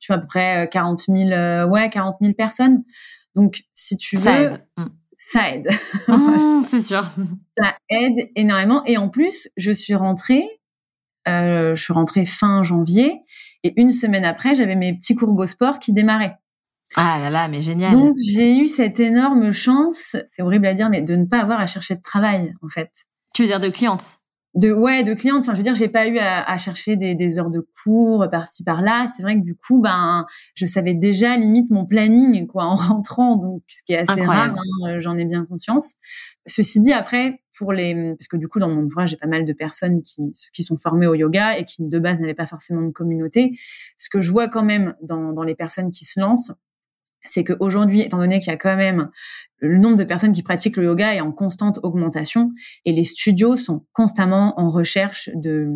[0.00, 2.82] tu vois, à peu près 40 euh, 000, euh, ouais, 40 000 personnes.
[3.36, 4.66] Donc, si tu veux, ça aide.
[4.76, 4.86] Mm.
[5.14, 5.68] Ça aide.
[6.08, 7.08] Mmh, c'est sûr.
[7.56, 8.84] Ça aide énormément.
[8.86, 10.42] Et en plus, je suis rentrée,
[11.24, 13.20] je suis rentrée fin janvier,
[13.62, 16.36] et une semaine après, j'avais mes petits cours Go Sport qui démarraient.
[16.97, 17.93] Ah là là, mais génial.
[17.93, 21.61] Donc j'ai eu cette énorme chance, c'est horrible à dire, mais de ne pas avoir
[21.61, 22.91] à chercher de travail en fait.
[23.34, 24.16] Tu veux dire de clientes?
[24.55, 25.43] De ouais, de clientes.
[25.43, 28.26] Enfin, je veux dire, j'ai pas eu à, à chercher des, des, heures de cours
[28.32, 29.07] par-ci par-là.
[29.07, 30.26] C'est vrai que du coup, ben,
[30.57, 34.57] je savais déjà limite mon planning quoi en rentrant, donc ce qui est assez rare.
[34.84, 35.95] Hein, J'en ai bien conscience.
[36.47, 39.45] Ceci dit, après, pour les, parce que du coup, dans mon ouvrage, j'ai pas mal
[39.45, 42.82] de personnes qui, qui sont formées au yoga et qui de base n'avaient pas forcément
[42.82, 43.57] de communauté.
[43.99, 46.51] Ce que je vois quand même dans, dans les personnes qui se lancent,
[47.24, 49.10] c'est qu'aujourd'hui, étant donné qu'il y a quand même
[49.58, 52.52] le nombre de personnes qui pratiquent le yoga est en constante augmentation
[52.84, 55.68] et les studios sont constamment en recherche de,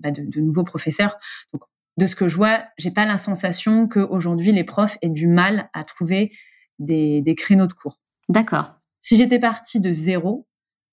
[0.00, 1.18] bah de, de, nouveaux professeurs.
[1.52, 1.62] Donc,
[1.98, 5.68] de ce que je vois, j'ai pas la sensation qu'aujourd'hui les profs aient du mal
[5.72, 6.32] à trouver
[6.78, 8.00] des, des créneaux de cours.
[8.28, 8.74] D'accord.
[9.00, 10.48] Si j'étais partie de zéro,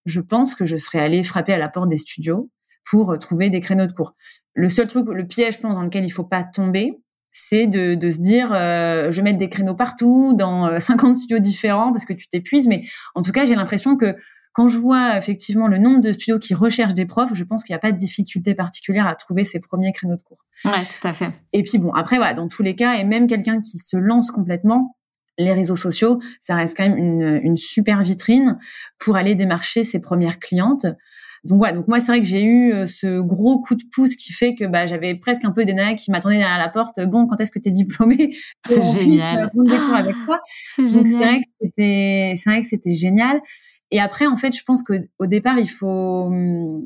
[0.06, 2.50] je pense que je serais allée frapper à la porte des studios
[2.90, 4.16] pour trouver des créneaux de cours.
[4.54, 7.00] Le seul truc, le piège, je pense, dans lequel il faut pas tomber,
[7.32, 11.14] c'est de, de, se dire euh, je vais mettre des créneaux partout dans 50 euh,
[11.14, 12.68] studios différents parce que tu t'épuises.
[12.68, 14.16] Mais en tout cas j'ai l'impression que
[14.54, 17.74] quand je vois effectivement le nombre de studios qui recherchent des profs je pense qu'il
[17.74, 20.46] n'y a pas de difficulté particulière à trouver ces premiers créneaux de cours.
[20.66, 21.32] Ouais tout à fait.
[21.54, 24.32] Et puis bon après voilà dans tous les cas et même quelqu'un qui se lance
[24.32, 24.96] complètement
[25.38, 28.60] les réseaux sociaux, ça reste quand même une, une super vitrine
[29.00, 30.86] pour aller démarcher ses premières clientes.
[31.44, 34.16] Donc ouais, donc moi c'est vrai que j'ai eu euh, ce gros coup de pouce
[34.16, 37.00] qui fait que bah j'avais presque un peu des nanas qui m'attendaient derrière la porte.
[37.06, 38.36] Bon, quand est-ce que tu es diplômée
[38.68, 39.52] C'est génial.
[39.96, 40.40] avec toi?
[40.76, 41.12] C'est génial.
[41.12, 43.42] C'est vrai que c'était c'est vrai que c'était génial.
[43.92, 46.82] Et après en fait, je pense que au départ, il faut hum,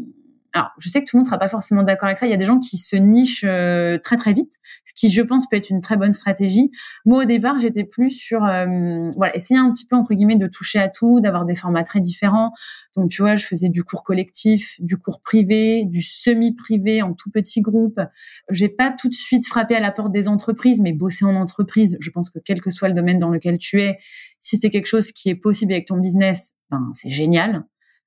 [0.55, 2.27] alors, je sais que tout le monde sera pas forcément d'accord avec ça.
[2.27, 5.21] Il y a des gens qui se nichent euh, très très vite, ce qui, je
[5.23, 6.69] pense, peut être une très bonne stratégie.
[7.05, 10.45] Moi, au départ, j'étais plus sur, euh, voilà, essayer un petit peu entre guillemets de
[10.47, 12.51] toucher à tout, d'avoir des formats très différents.
[12.95, 17.31] Donc, tu vois, je faisais du cours collectif, du cours privé, du semi-privé en tout
[17.31, 17.99] petit groupe.
[18.51, 21.97] J'ai pas tout de suite frappé à la porte des entreprises, mais bosser en entreprise,
[21.99, 23.97] je pense que quel que soit le domaine dans lequel tu es,
[24.39, 27.65] si c'est quelque chose qui est possible avec ton business, ben c'est génial.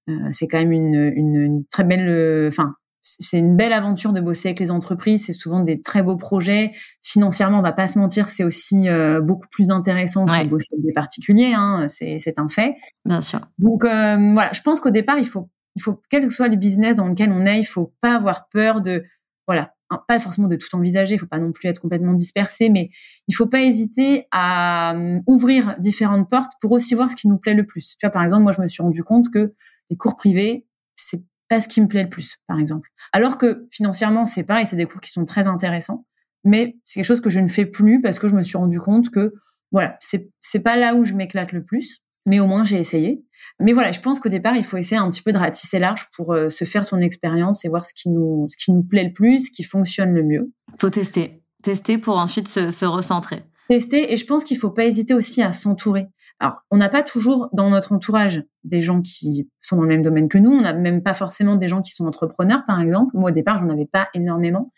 [0.08, 2.74] Euh, c'est quand même une, une, une très belle, euh, enfin,
[3.20, 5.26] c'est une belle aventure de bosser avec les entreprises.
[5.26, 6.72] C'est souvent des très beaux projets.
[7.02, 10.68] Financièrement, on va pas se mentir, c'est aussi euh, beaucoup plus intéressant que de bosser
[10.72, 11.52] avec des particuliers.
[11.54, 12.76] Hein, c'est, un fait.
[13.04, 13.40] Bien sûr.
[13.58, 16.56] Donc euh, voilà, je pense qu'au départ, il faut, il faut quel que soit le
[16.56, 19.04] business dans lequel on est, il faut pas avoir peur de,
[19.46, 19.72] voilà,
[20.08, 21.14] pas forcément de tout envisager.
[21.14, 22.90] Il faut pas non plus être complètement dispersé, mais
[23.28, 24.96] il faut pas hésiter à
[25.26, 27.96] ouvrir différentes portes pour aussi voir ce qui nous plaît le plus.
[27.96, 29.54] Tu vois, par exemple, moi, je me suis rendu compte que
[29.90, 30.66] les cours privés,
[30.96, 32.88] c'est pas ce qui me plaît le plus, par exemple.
[33.12, 36.06] Alors que financièrement, c'est pareil, c'est des cours qui sont très intéressants,
[36.44, 38.80] mais c'est quelque chose que je ne fais plus parce que je me suis rendu
[38.80, 39.34] compte que
[39.72, 43.24] voilà, c'est c'est pas là où je m'éclate le plus, mais au moins j'ai essayé.
[43.60, 46.06] Mais voilà, je pense qu'au départ, il faut essayer un petit peu de ratisser large
[46.16, 49.04] pour euh, se faire son expérience et voir ce qui nous ce qui nous plaît
[49.04, 50.52] le plus, ce qui fonctionne le mieux.
[50.78, 53.42] Faut tester, tester pour ensuite se, se recentrer.
[53.68, 56.06] Tester et je pense qu'il faut pas hésiter aussi à s'entourer.
[56.38, 60.02] Alors, on n'a pas toujours dans notre entourage des gens qui sont dans le même
[60.02, 60.50] domaine que nous.
[60.50, 63.16] On n'a même pas forcément des gens qui sont entrepreneurs, par exemple.
[63.16, 64.72] Moi, au départ, j'en avais pas énormément.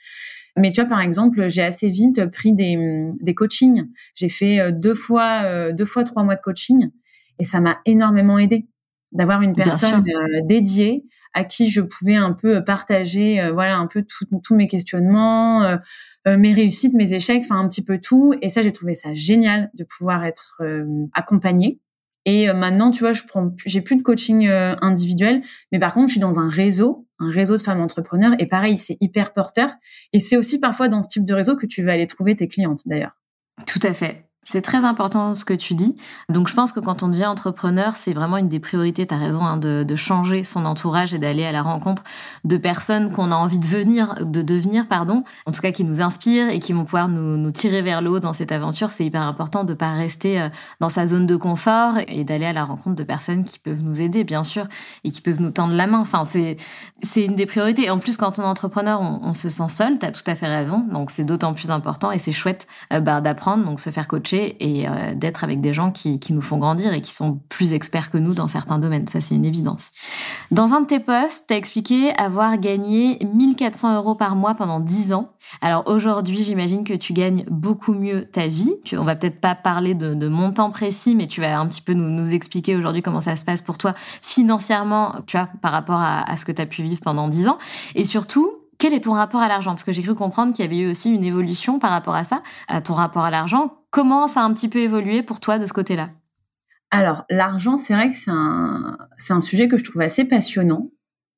[0.56, 2.78] Mais tu vois, par exemple, j'ai assez vite pris des,
[3.20, 3.88] des coachings.
[4.14, 6.90] J'ai fait deux fois, deux fois trois mois de coaching
[7.38, 8.66] et ça m'a énormément aidé
[9.12, 10.04] d'avoir une personne
[10.44, 11.04] dédiée
[11.38, 15.78] à qui je pouvais un peu partager, voilà, un peu tous mes questionnements,
[16.26, 18.34] mes réussites, mes échecs, enfin un petit peu tout.
[18.42, 20.60] Et ça, j'ai trouvé ça génial de pouvoir être
[21.14, 21.80] accompagnée.
[22.24, 26.12] Et maintenant, tu vois, je prends, j'ai plus de coaching individuel, mais par contre, je
[26.14, 28.34] suis dans un réseau, un réseau de femmes entrepreneurs.
[28.40, 29.70] Et pareil, c'est hyper porteur.
[30.12, 32.48] Et c'est aussi parfois dans ce type de réseau que tu vas aller trouver tes
[32.48, 33.16] clientes, d'ailleurs.
[33.66, 34.27] Tout à fait.
[34.50, 35.94] C'est très important ce que tu dis.
[36.30, 39.18] Donc je pense que quand on devient entrepreneur, c'est vraiment une des priorités, tu as
[39.18, 42.02] raison, hein, de, de, changer son entourage et d'aller à la rencontre
[42.44, 46.00] de personnes qu'on a envie de venir, de devenir, pardon, en tout cas qui nous
[46.00, 48.88] inspirent et qui vont pouvoir nous, nous tirer vers le haut dans cette aventure.
[48.88, 50.48] C'est hyper important de pas rester euh,
[50.80, 54.00] dans sa zone de confort et d'aller à la rencontre de personnes qui peuvent nous
[54.00, 54.66] aider, bien sûr,
[55.04, 55.98] et qui peuvent nous tendre la main.
[55.98, 56.56] Enfin, c'est
[57.14, 57.90] une des priorités.
[57.90, 60.34] En plus, quand on est entrepreneur, on, on se sent seul, tu as tout à
[60.34, 60.86] fait raison.
[60.90, 64.37] Donc c'est d'autant plus important et c'est chouette euh, bah, d'apprendre, donc se faire coacher
[64.60, 68.10] et euh, d'être avec des gens qui, nous font grandir et qui sont plus experts
[68.10, 69.06] que nous dans certains domaines.
[69.08, 69.92] Ça, c'est une évidence.
[70.50, 74.80] Dans un de tes posts, tu as expliqué avoir gagné 1400 euros par mois pendant
[74.80, 75.32] 10 ans.
[75.62, 78.74] Alors aujourd'hui, j'imagine que tu gagnes beaucoup mieux ta vie.
[78.84, 81.82] Tu, on va peut-être pas parler de, de montant précis, mais tu vas un petit
[81.82, 85.72] peu nous, nous expliquer aujourd'hui comment ça se passe pour toi financièrement, tu vois, par
[85.72, 87.58] rapport à, à ce que tu as pu vivre pendant 10 ans.
[87.94, 89.72] Et surtout, quel est ton rapport à l'argent?
[89.72, 92.24] Parce que j'ai cru comprendre qu'il y avait eu aussi une évolution par rapport à
[92.24, 93.77] ça, à ton rapport à l'argent.
[93.90, 96.10] Comment ça a un petit peu évolué pour toi de ce côté-là?
[96.90, 100.90] Alors, l'argent, c'est vrai que c'est un, c'est un sujet que je trouve assez passionnant,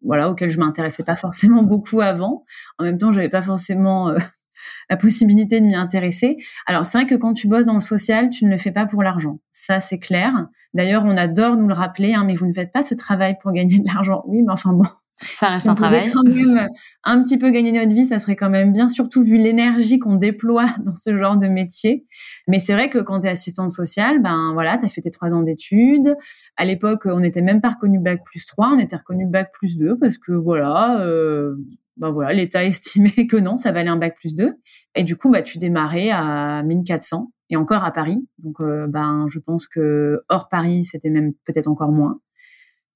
[0.05, 2.45] voilà, auquel je m'intéressais pas forcément beaucoup avant.
[2.79, 4.19] En même temps, j'avais pas forcément euh,
[4.91, 6.37] la possibilité de m'y intéresser.
[6.67, 8.87] Alors, c'est vrai que quand tu bosses dans le social, tu ne le fais pas
[8.87, 9.41] pour l'argent.
[9.53, 10.33] Ça, c'est clair.
[10.75, 13.53] D'ailleurs, on adore nous le rappeler, hein, mais vous ne faites pas ce travail pour
[13.53, 14.23] gagner de l'argent.
[14.27, 14.87] Oui, mais enfin bon,
[15.21, 16.11] ça reste un travail.
[16.13, 16.69] Quand même
[17.05, 20.17] un petit peu gagner notre vie, ça serait quand même bien, surtout vu l'énergie qu'on
[20.17, 22.05] déploie dans ce genre de métier.
[22.49, 25.11] Mais c'est vrai que quand tu es assistante sociale, ben voilà, tu as fait tes
[25.11, 26.17] trois ans d'études.
[26.57, 29.79] À l'époque, on n'était même pas reconnu bac plus 3, on était reconnu bac plus
[29.79, 31.55] 2 parce que voilà, euh,
[31.97, 34.55] ben voilà, l'État estimait que non, ça valait un bac plus 2.
[34.95, 38.27] Et du coup, bah, tu démarrais à 1400 et encore à Paris.
[38.39, 42.21] Donc, euh, ben, je pense que hors Paris, c'était même peut-être encore moins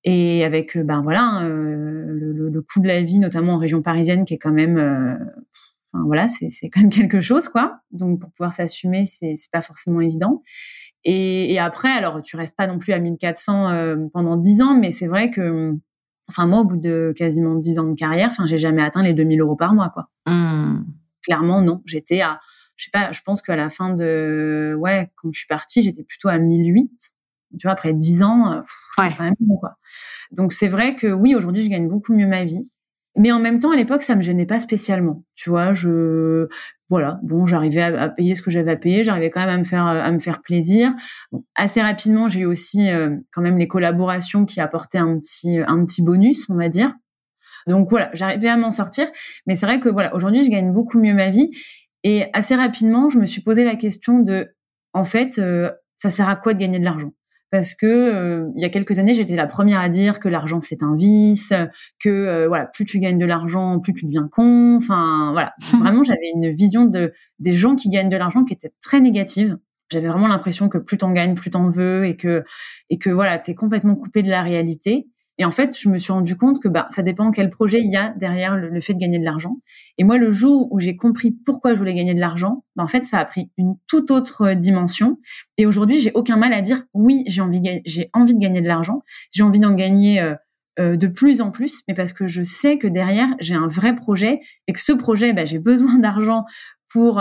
[0.04, 3.82] et avec euh, ben voilà euh, le, le, coût de la vie notamment en région
[3.82, 5.14] parisienne qui est quand même euh,
[5.92, 7.80] enfin voilà c'est c'est quand même quelque chose quoi.
[7.90, 10.42] Donc pour pouvoir s'assumer c'est c'est pas forcément évident.
[11.06, 14.90] Et, et, après alors tu restes pas non plus à 1400 pendant 10 ans mais
[14.90, 15.74] c'est vrai que
[16.30, 19.12] enfin moi au bout de quasiment 10 ans de carrière enfin j'ai jamais atteint les
[19.12, 20.08] 2000 euros par mois quoi.
[20.26, 20.84] Mmh.
[21.22, 21.82] clairement non.
[21.84, 22.40] J'étais à
[22.76, 26.04] je sais pas je pense qu'à la fin de ouais quand je suis partie j'étais
[26.04, 27.13] plutôt à 1008
[27.58, 28.60] tu vois, après dix ans, euh,
[28.96, 29.76] c'est quand même bon, quoi.
[30.32, 32.62] Donc c'est vrai que oui, aujourd'hui, je gagne beaucoup mieux ma vie.
[33.16, 35.22] Mais en même temps, à l'époque, ça me gênait pas spécialement.
[35.36, 36.48] Tu vois, je,
[36.90, 39.64] voilà, bon, j'arrivais à, payer ce que j'avais à payer, j'arrivais quand même à me
[39.64, 40.92] faire, à me faire plaisir.
[41.30, 45.58] Bon, assez rapidement, j'ai eu aussi euh, quand même les collaborations qui apportaient un petit,
[45.58, 46.92] un petit bonus, on va dire.
[47.66, 49.06] Donc voilà, j'arrivais à m'en sortir.
[49.46, 51.50] Mais c'est vrai que voilà, aujourd'hui, je gagne beaucoup mieux ma vie.
[52.02, 54.54] Et assez rapidement, je me suis posé la question de,
[54.92, 57.12] en fait, euh, ça sert à quoi de gagner de l'argent?
[57.50, 60.60] Parce que euh, il y a quelques années, j'étais la première à dire que l'argent
[60.60, 61.52] c'est un vice,
[62.00, 64.76] que euh, voilà, plus tu gagnes de l'argent, plus tu deviens con.
[64.76, 68.72] Enfin voilà, vraiment j'avais une vision de des gens qui gagnent de l'argent qui était
[68.80, 69.58] très négative.
[69.90, 72.44] J'avais vraiment l'impression que plus t'en gagnes, plus t'en veux et que
[72.90, 75.06] et que voilà, t'es complètement coupé de la réalité.
[75.38, 77.90] Et en fait, je me suis rendu compte que bah, ça dépend quel projet il
[77.90, 79.56] y a derrière le, fait de gagner de l'argent.
[79.98, 82.86] Et moi, le jour où j'ai compris pourquoi je voulais gagner de l'argent, bah, en
[82.86, 85.18] fait, ça a pris une toute autre euh, dimension.
[85.58, 88.68] Et aujourd'hui, j'ai aucun mal à dire oui, j'ai envie, j'ai envie de gagner de
[88.68, 90.34] l'argent, j'ai envie d'en gagner euh,
[90.78, 93.96] euh, de plus en plus, mais parce que je sais que derrière, j'ai un vrai
[93.96, 96.44] projet et que ce projet, bah, j'ai besoin d'argent
[96.88, 97.20] pour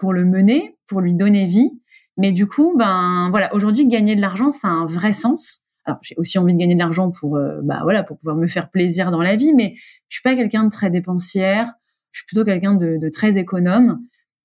[0.00, 1.70] pour le mener, pour lui donner vie.
[2.18, 5.63] Mais du coup, ben voilà, aujourd'hui, gagner de l'argent, ça a un vrai sens.
[5.84, 8.46] Alors j'ai aussi envie de gagner de l'argent pour euh, bah voilà pour pouvoir me
[8.46, 9.74] faire plaisir dans la vie, mais
[10.08, 11.74] je suis pas quelqu'un de très dépensière.
[12.12, 13.98] Je suis plutôt quelqu'un de, de, très économe.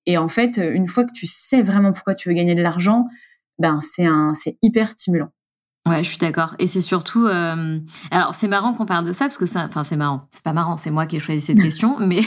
[0.08, 3.06] Et en fait, une fois que tu sais vraiment pourquoi tu veux gagner de l'argent,
[3.60, 5.30] ben c'est un c'est hyper stimulant.
[5.88, 6.56] Ouais, je suis d'accord.
[6.60, 7.80] Et c'est surtout, euh...
[8.12, 10.28] alors c'est marrant qu'on parle de ça parce que ça, enfin c'est marrant.
[10.32, 12.20] C'est pas marrant, c'est moi qui ai choisi cette question, mais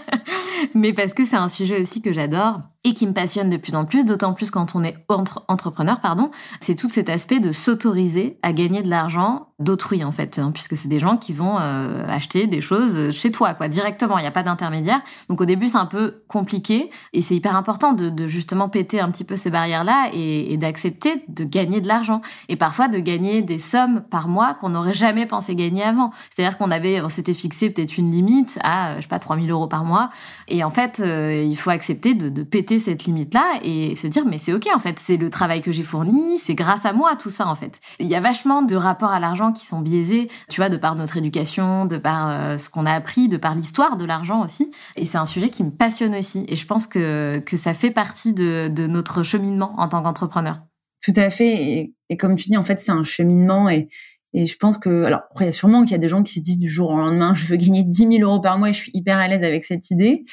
[0.74, 3.74] mais parce que c'est un sujet aussi que j'adore et qui me passionne de plus
[3.74, 7.52] en plus, d'autant plus quand on est entre entrepreneur, pardon, c'est tout cet aspect de
[7.52, 11.58] s'autoriser à gagner de l'argent d'autrui en fait, hein, puisque c'est des gens qui vont
[11.60, 14.16] euh, acheter des choses chez toi, quoi, directement.
[14.16, 15.02] Il n'y a pas d'intermédiaire.
[15.28, 19.10] Donc au début c'est un peu compliqué et c'est hyper important de, justement péter un
[19.10, 23.58] petit peu ces barrières-là et, d'accepter de gagner de l'argent et parfois de gagner des
[23.58, 26.12] sommes par mois qu'on n'aurait jamais pensé gagner avant.
[26.34, 29.68] C'est-à-dire qu'on avait, on s'était fixé peut-être une limite à, je sais pas, 3000 euros
[29.68, 30.10] par mois
[30.48, 34.38] et en fait, euh, il faut accepter de péter cette limite-là et se dire, mais
[34.38, 37.30] c'est ok, en fait, c'est le travail que j'ai fourni, c'est grâce à moi tout
[37.30, 37.80] ça, en fait.
[37.98, 40.94] Il y a vachement de rapports à l'argent qui sont biaisés, tu vois, de par
[40.94, 44.70] notre éducation, de par euh, ce qu'on a appris, de par l'histoire de l'argent aussi.
[44.96, 46.44] Et c'est un sujet qui me passionne aussi.
[46.48, 50.56] Et je pense que, que ça fait partie de, de notre cheminement en tant qu'entrepreneur.
[51.02, 51.94] Tout à fait.
[52.08, 53.88] Et, comme tu dis, en fait, c'est un cheminement et,
[54.32, 56.34] et je pense que, alors, il y a sûrement qu'il y a des gens qui
[56.34, 58.72] se disent du jour au lendemain, je veux gagner 10 000 euros par mois et
[58.72, 60.24] je suis hyper à l'aise avec cette idée.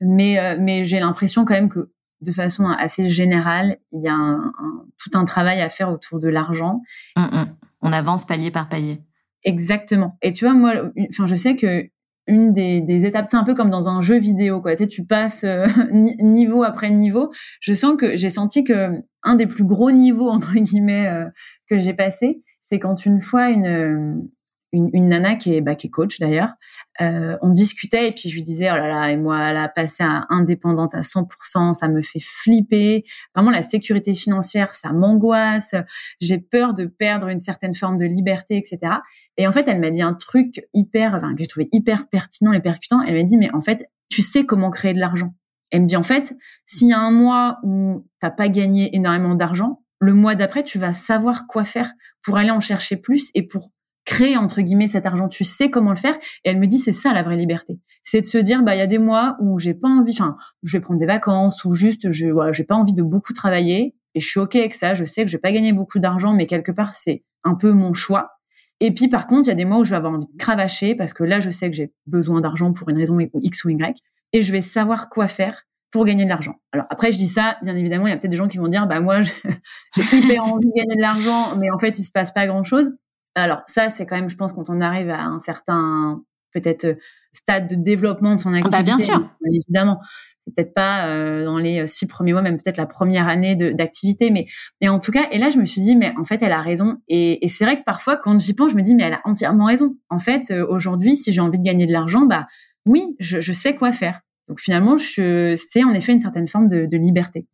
[0.00, 1.90] Mais, euh, mais j'ai l'impression quand même que,
[2.20, 4.52] de façon assez générale, il y a un,
[4.98, 6.82] tout un travail à faire autour de l'argent.
[7.16, 7.46] Hum, hum.
[7.82, 9.00] On avance palier par palier.
[9.42, 10.18] Exactement.
[10.20, 10.72] Et tu vois, moi,
[11.08, 11.88] enfin, je sais que
[12.26, 14.72] une des, des étapes, c'est un peu comme dans un jeu vidéo, quoi.
[14.72, 17.32] Tu sais, tu passes euh, niveau après niveau.
[17.60, 18.90] Je sens que j'ai senti que
[19.22, 21.26] un des plus gros niveaux entre guillemets euh,
[21.68, 24.28] que j'ai passé, c'est quand une fois une
[24.72, 26.54] une, une nana qui est, bah, qui est coach d'ailleurs,
[27.00, 30.04] euh, on discutait et puis je lui disais oh là là et moi là passer
[30.04, 33.04] à indépendante à 100%, ça me fait flipper.
[33.34, 35.74] Vraiment la sécurité financière, ça m'angoisse.
[36.20, 38.94] J'ai peur de perdre une certaine forme de liberté, etc.
[39.36, 42.52] Et en fait, elle m'a dit un truc hyper, enfin, que j'ai trouvé hyper pertinent
[42.52, 43.02] et percutant.
[43.02, 45.34] Elle m'a dit mais en fait, tu sais comment créer de l'argent.
[45.70, 49.34] Elle me dit en fait, s'il y a un mois où t'as pas gagné énormément
[49.34, 51.92] d'argent, le mois d'après, tu vas savoir quoi faire
[52.22, 53.70] pour aller en chercher plus et pour
[54.04, 56.16] créer entre guillemets cet argent, tu sais comment le faire.
[56.44, 58.78] Et elle me dit c'est ça la vraie liberté, c'est de se dire bah il
[58.78, 61.74] y a des mois où j'ai pas envie, enfin je vais prendre des vacances ou
[61.74, 64.94] juste je voilà j'ai pas envie de beaucoup travailler et je suis ok avec ça.
[64.94, 67.72] Je sais que je vais pas gagner beaucoup d'argent, mais quelque part c'est un peu
[67.72, 68.32] mon choix.
[68.80, 70.38] Et puis par contre il y a des mois où je vais avoir envie de
[70.38, 73.70] cravacher parce que là je sais que j'ai besoin d'argent pour une raison X ou
[73.70, 76.54] Y et je vais savoir quoi faire pour gagner de l'argent.
[76.72, 78.68] Alors après, je dis ça, bien évidemment, il y a peut-être des gens qui vont
[78.68, 79.20] dire, bah moi,
[79.96, 82.90] j'ai hyper envie de gagner de l'argent, mais en fait, il se passe pas grand-chose.
[83.34, 86.22] Alors ça, c'est quand même, je pense, quand on arrive à un certain
[86.52, 86.94] peut-être euh,
[87.32, 88.78] stade de développement de son activité.
[88.78, 89.28] Bah, bien sûr.
[89.46, 90.00] évidemment,
[90.40, 94.30] c'est peut-être pas euh, dans les six premiers mois, même peut-être la première année d'activité,
[94.30, 94.46] mais
[94.80, 96.60] et en tout cas, et là, je me suis dit, mais en fait, elle a
[96.60, 96.96] raison.
[97.06, 99.20] Et, et c'est vrai que parfois, quand j'y pense, je me dis, mais elle a
[99.24, 99.96] entièrement raison.
[100.08, 102.46] En fait, euh, aujourd'hui, si j'ai envie de gagner de l'argent, bah
[102.86, 104.20] oui, je, je, sais quoi faire.
[104.48, 107.46] Donc finalement, je, c'est en effet une certaine forme de, de liberté.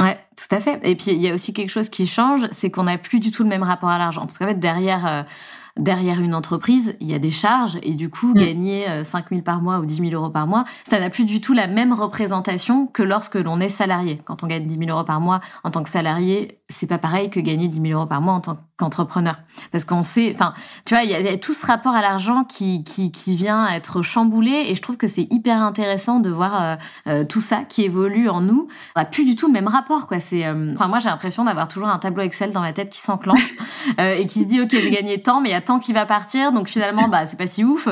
[0.00, 0.80] Ouais, tout à fait.
[0.82, 3.30] Et puis il y a aussi quelque chose qui change, c'est qu'on n'a plus du
[3.30, 4.22] tout le même rapport à l'argent.
[4.22, 5.22] Parce qu'en fait, derrière, euh,
[5.76, 8.34] derrière une entreprise, il y a des charges et du coup, mm.
[8.34, 11.24] gagner 5 euh, 000 par mois ou 10 000 euros par mois, ça n'a plus
[11.24, 14.20] du tout la même représentation que lorsque l'on est salarié.
[14.24, 17.28] Quand on gagne 10 000 euros par mois en tant que salarié, c'est pas pareil
[17.28, 19.36] que gagner 10 000 euros par mois en tant qu'entrepreneur.
[19.72, 20.54] Parce qu'on sait, enfin,
[20.86, 24.00] tu vois, il y, a, tout ce rapport à l'argent qui, qui, qui vient être
[24.00, 26.76] chamboulé et je trouve que c'est hyper intéressant de voir euh,
[27.08, 28.68] euh, tout ça qui évolue en nous.
[28.96, 30.18] On n'a plus du tout le même rapport, quoi.
[30.18, 33.00] C'est, euh, enfin, moi, j'ai l'impression d'avoir toujours un tableau Excel dans la tête qui
[33.00, 33.52] s'enclenche
[33.98, 36.06] et qui se dit, OK, j'ai gagné tant, mais il y a tant qui va
[36.06, 37.88] partir, donc finalement, bah, c'est pas si ouf,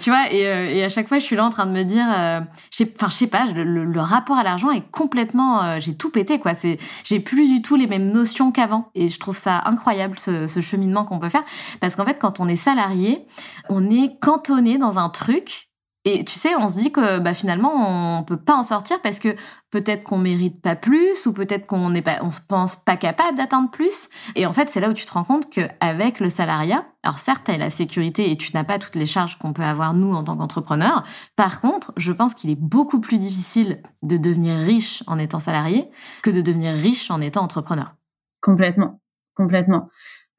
[0.00, 0.32] tu vois.
[0.32, 0.40] Et,
[0.78, 3.26] et, à chaque fois, je suis là en train de me dire, enfin, je sais
[3.28, 6.54] pas, le, le, rapport à l'argent est complètement, j'ai tout pété, quoi.
[6.54, 10.60] C'est, j'ai plus du tout les mêmes notions qu'avant et je trouve ça incroyable ce,
[10.60, 11.44] cheminement qu'on peut faire.
[11.80, 13.26] Parce qu'en fait, quand on est salarié,
[13.68, 15.70] on est cantonné dans un truc
[16.06, 19.18] et tu sais, on se dit que bah, finalement, on peut pas en sortir parce
[19.18, 19.34] que
[19.70, 23.38] peut-être qu'on mérite pas plus ou peut-être qu'on n'est pas, on se pense pas capable
[23.38, 24.10] d'atteindre plus.
[24.34, 27.48] Et en fait, c'est là où tu te rends compte qu'avec le salariat, alors certes,
[27.48, 30.24] as la sécurité et tu n'as pas toutes les charges qu'on peut avoir nous en
[30.24, 31.04] tant qu'entrepreneur.
[31.36, 35.88] Par contre, je pense qu'il est beaucoup plus difficile de devenir riche en étant salarié
[36.22, 37.94] que de devenir riche en étant entrepreneur.
[38.42, 39.00] Complètement,
[39.34, 39.90] complètement.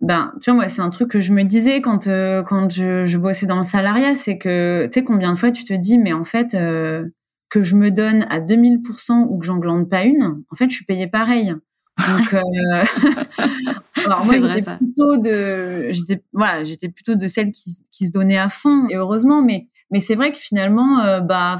[0.01, 3.05] Ben tu vois moi c'est un truc que je me disais quand euh, quand je,
[3.05, 5.97] je, bossais dans le salariat c'est que tu sais combien de fois tu te dis
[5.97, 7.05] mais en fait euh,
[7.49, 10.75] que je me donne à 2000% ou que j'en glande pas une en fait je
[10.75, 11.55] suis payée pareil.
[11.97, 12.41] Donc euh...
[14.05, 18.37] alors moi j'étais plutôt de j'étais voilà j'étais plutôt de celles qui, qui se donnaient
[18.37, 21.55] à fond et heureusement mais mais c'est vrai que finalement euh, bah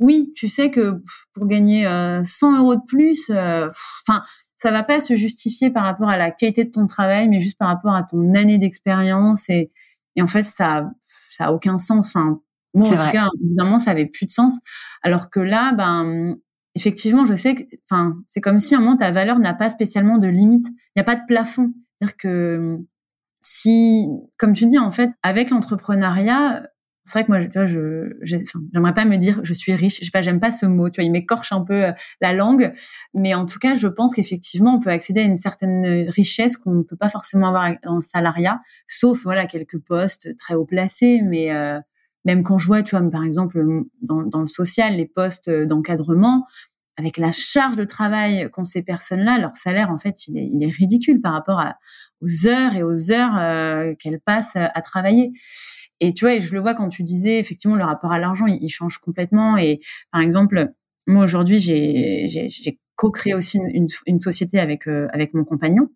[0.00, 1.02] oui tu sais que
[1.34, 1.84] pour gagner
[2.24, 4.22] 100 euros de plus enfin
[4.56, 7.58] ça va pas se justifier par rapport à la qualité de ton travail, mais juste
[7.58, 9.70] par rapport à ton année d'expérience et,
[10.16, 12.08] et en fait ça ça a aucun sens.
[12.08, 12.40] Enfin
[12.74, 14.58] moi en tout cas évidemment ça avait plus de sens.
[15.02, 16.36] Alors que là ben
[16.74, 19.70] effectivement je sais que enfin c'est comme si à un moment ta valeur n'a pas
[19.70, 20.66] spécialement de limite.
[20.68, 21.72] Il n'y a pas de plafond.
[22.00, 22.78] C'est-à-dire que
[23.42, 26.66] si comme tu dis en fait avec l'entrepreneuriat
[27.06, 30.00] c'est vrai que moi, tu vois, je, j'aimerais pas me dire je suis riche.
[30.00, 30.90] Je sais pas, j'aime pas ce mot.
[30.90, 32.74] Tu vois, il m'écorche un peu euh, la langue,
[33.14, 36.72] mais en tout cas, je pense qu'effectivement, on peut accéder à une certaine richesse qu'on
[36.72, 41.20] ne peut pas forcément avoir en salariat, sauf voilà quelques postes très haut placés.
[41.22, 41.78] Mais euh,
[42.24, 43.64] même quand je vois, tu vois, par exemple,
[44.02, 46.44] dans, dans le social, les postes d'encadrement,
[46.96, 50.62] avec la charge de travail qu'ont ces personnes-là, leur salaire en fait il est, il
[50.62, 51.76] est ridicule par rapport à,
[52.20, 55.32] aux heures et aux heures euh, qu'elles passent à, travailler.
[56.00, 58.46] Et tu vois, et je le vois quand tu disais effectivement le rapport à l'argent,
[58.46, 59.56] il, change complètement.
[59.56, 59.80] Et
[60.12, 60.72] par exemple,
[61.06, 65.88] moi aujourd'hui j'ai co-créé aussi une, une, société avec euh, avec mon compagnon.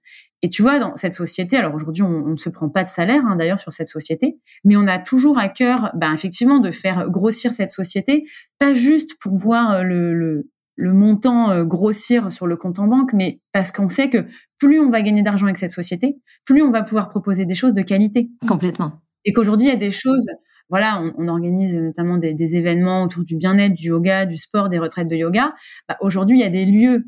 [0.42, 3.22] Et tu vois, dans cette société, alors aujourd'hui, on, ne se prend pas de salaire,
[3.26, 7.10] hein, d'ailleurs, sur cette société, mais on a toujours à cœur, ben, effectivement, de faire
[7.10, 8.24] grossir cette société,
[8.58, 10.50] pas juste pour voir euh, le, le,
[10.80, 14.24] le montant euh, grossir sur le compte en banque, mais parce qu'on sait que
[14.58, 17.74] plus on va gagner d'argent avec cette société, plus on va pouvoir proposer des choses
[17.74, 18.30] de qualité.
[18.48, 18.94] Complètement.
[19.26, 20.26] Et qu'aujourd'hui, il y a des choses,
[20.70, 25.08] voilà, on, organise notamment des, événements autour du bien-être, du yoga, du sport, des retraites
[25.08, 25.54] de yoga.
[25.86, 27.04] Bah, aujourd'hui, il y a des lieux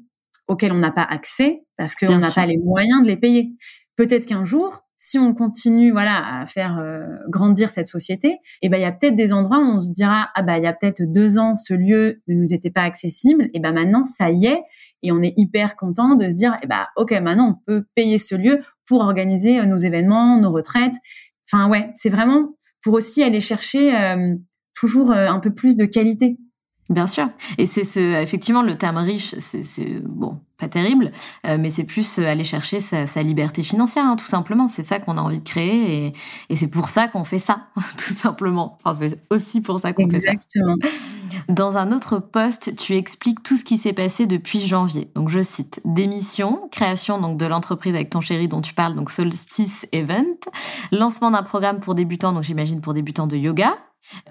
[0.49, 3.53] auxquels on n'a pas accès parce qu'on n'a pas les moyens de les payer.
[3.97, 8.69] Peut-être qu'un jour, si on continue voilà à faire euh, grandir cette société, et eh
[8.69, 10.67] ben il y a peut-être des endroits où on se dira ah bah il y
[10.69, 14.31] a peut-être deux ans ce lieu ne nous était pas accessible, et ben maintenant ça
[14.31, 14.63] y est
[15.03, 18.21] et on est hyper content de se dire eh ben ok maintenant on peut payer
[18.21, 20.95] ce lieu pour organiser euh, nos événements, nos retraites.
[21.53, 24.37] Enfin ouais, c'est vraiment pour aussi aller chercher euh,
[24.73, 26.39] toujours un peu plus de qualité.
[26.93, 27.29] Bien sûr.
[27.57, 31.11] Et c'est ce, effectivement, le terme riche, c'est, bon, pas terrible,
[31.47, 34.69] euh, mais c'est plus euh, aller chercher sa, liberté financière, hein, tout simplement.
[34.69, 36.15] C'est ça qu'on a envie de créer et,
[36.51, 38.77] et c'est pour ça qu'on fait ça, tout simplement.
[38.85, 40.33] Enfin, c'est aussi pour ça qu'on fait ça.
[40.33, 40.77] Exactement.
[41.49, 45.11] Dans un autre poste, tu expliques tout ce qui s'est passé depuis janvier.
[45.15, 49.11] Donc, je cite démission, création donc de l'entreprise avec ton chéri dont tu parles, donc
[49.11, 50.37] Solstice Event,
[50.93, 53.79] lancement d'un programme pour débutants, donc j'imagine pour débutants de yoga,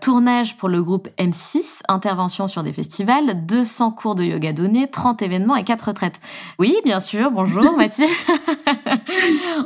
[0.01, 5.21] Tournage pour le groupe M6, intervention sur des festivals, 200 cours de yoga donnés, 30
[5.21, 6.19] événements et 4 retraites.
[6.59, 8.05] Oui, bien sûr, bonjour Mathieu.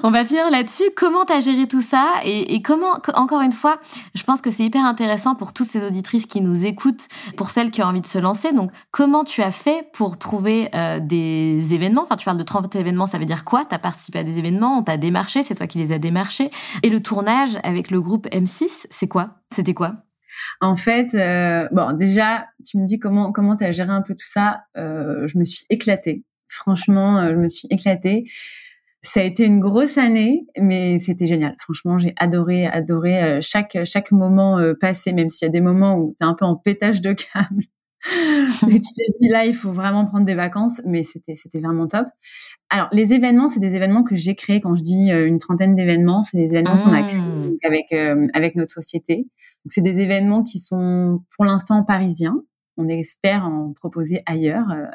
[0.04, 0.84] On va finir là-dessus.
[0.96, 3.80] Comment t'as géré tout ça et, comment, encore une fois,
[4.14, 7.72] je pense que c'est hyper intéressant pour toutes ces auditrices qui nous écoutent, pour celles
[7.72, 8.52] qui ont envie de se lancer.
[8.52, 12.04] Donc, comment tu as fait pour trouver euh, des événements?
[12.04, 13.66] Enfin, tu parles de 30 événements, ça veut dire quoi?
[13.66, 16.52] T'as participé à des événements, on t'a démarché, c'est toi qui les as démarchés.
[16.84, 19.30] Et le tournage avec le groupe M6, c'est quoi?
[19.54, 19.95] C'était quoi?
[20.66, 24.26] En fait, euh, bon, déjà, tu me dis comment comment t'as géré un peu tout
[24.26, 24.64] ça.
[24.78, 26.24] Euh, je me suis éclatée.
[26.50, 28.26] Franchement, euh, je me suis éclatée.
[29.02, 31.56] Ça a été une grosse année, mais c'était génial.
[31.60, 36.16] Franchement, j'ai adoré, adoré chaque chaque moment passé, même s'il y a des moments où
[36.18, 37.66] t'es un peu en pétage de câble.
[38.60, 42.08] tu t'es dit là, il faut vraiment prendre des vacances, mais c'était c'était vraiment top.
[42.70, 44.62] Alors les événements, c'est des événements que j'ai créés.
[44.62, 47.58] Quand je dis une trentaine d'événements, c'est des événements qu'on a créés mmh.
[47.64, 47.92] avec
[48.34, 49.28] avec notre société
[49.70, 52.42] c'est des événements qui sont pour l'instant parisiens.
[52.78, 54.86] On espère en proposer ailleurs euh,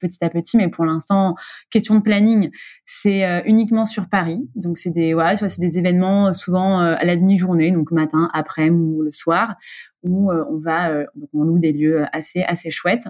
[0.00, 1.34] petit à petit, mais pour l'instant,
[1.70, 2.50] question de planning,
[2.84, 4.48] c'est euh, uniquement sur Paris.
[4.54, 8.70] Donc c'est des voilà, c'est des événements euh, souvent à la demi-journée, donc matin, après
[8.70, 9.54] ou le soir,
[10.02, 13.08] où on va donc on loue des lieux assez assez chouettes.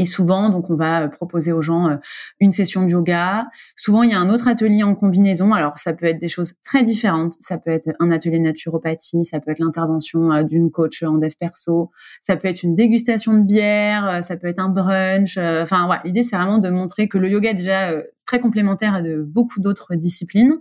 [0.00, 1.96] Et souvent, donc, on va euh, proposer aux gens euh,
[2.40, 3.48] une session de yoga.
[3.76, 5.52] Souvent, il y a un autre atelier en combinaison.
[5.52, 7.34] Alors, ça peut être des choses très différentes.
[7.40, 11.32] Ça peut être un atelier naturopathie, ça peut être l'intervention euh, d'une coach en dev
[11.38, 11.90] perso,
[12.22, 15.36] ça peut être une dégustation de bière, ça peut être un brunch.
[15.36, 17.92] Enfin, voilà, l'idée, c'est vraiment de montrer que le yoga est déjà
[18.24, 20.54] très complémentaire à de beaucoup d'autres disciplines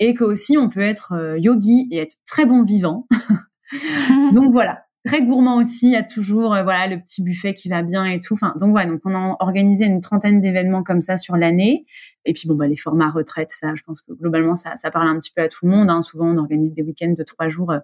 [0.00, 3.06] et qu'aussi, on peut être yogi et être très bon vivant.
[4.32, 5.86] donc voilà, très gourmand aussi.
[5.86, 8.34] Il y a toujours euh, voilà le petit buffet qui va bien et tout.
[8.34, 11.84] Enfin donc voilà donc on a organisé une trentaine d'événements comme ça sur l'année.
[12.24, 15.08] Et puis bon bah les formats retraite ça je pense que globalement ça ça parle
[15.08, 15.90] un petit peu à tout le monde.
[15.90, 16.02] Hein.
[16.02, 17.78] Souvent on organise des week-ends de trois jours euh,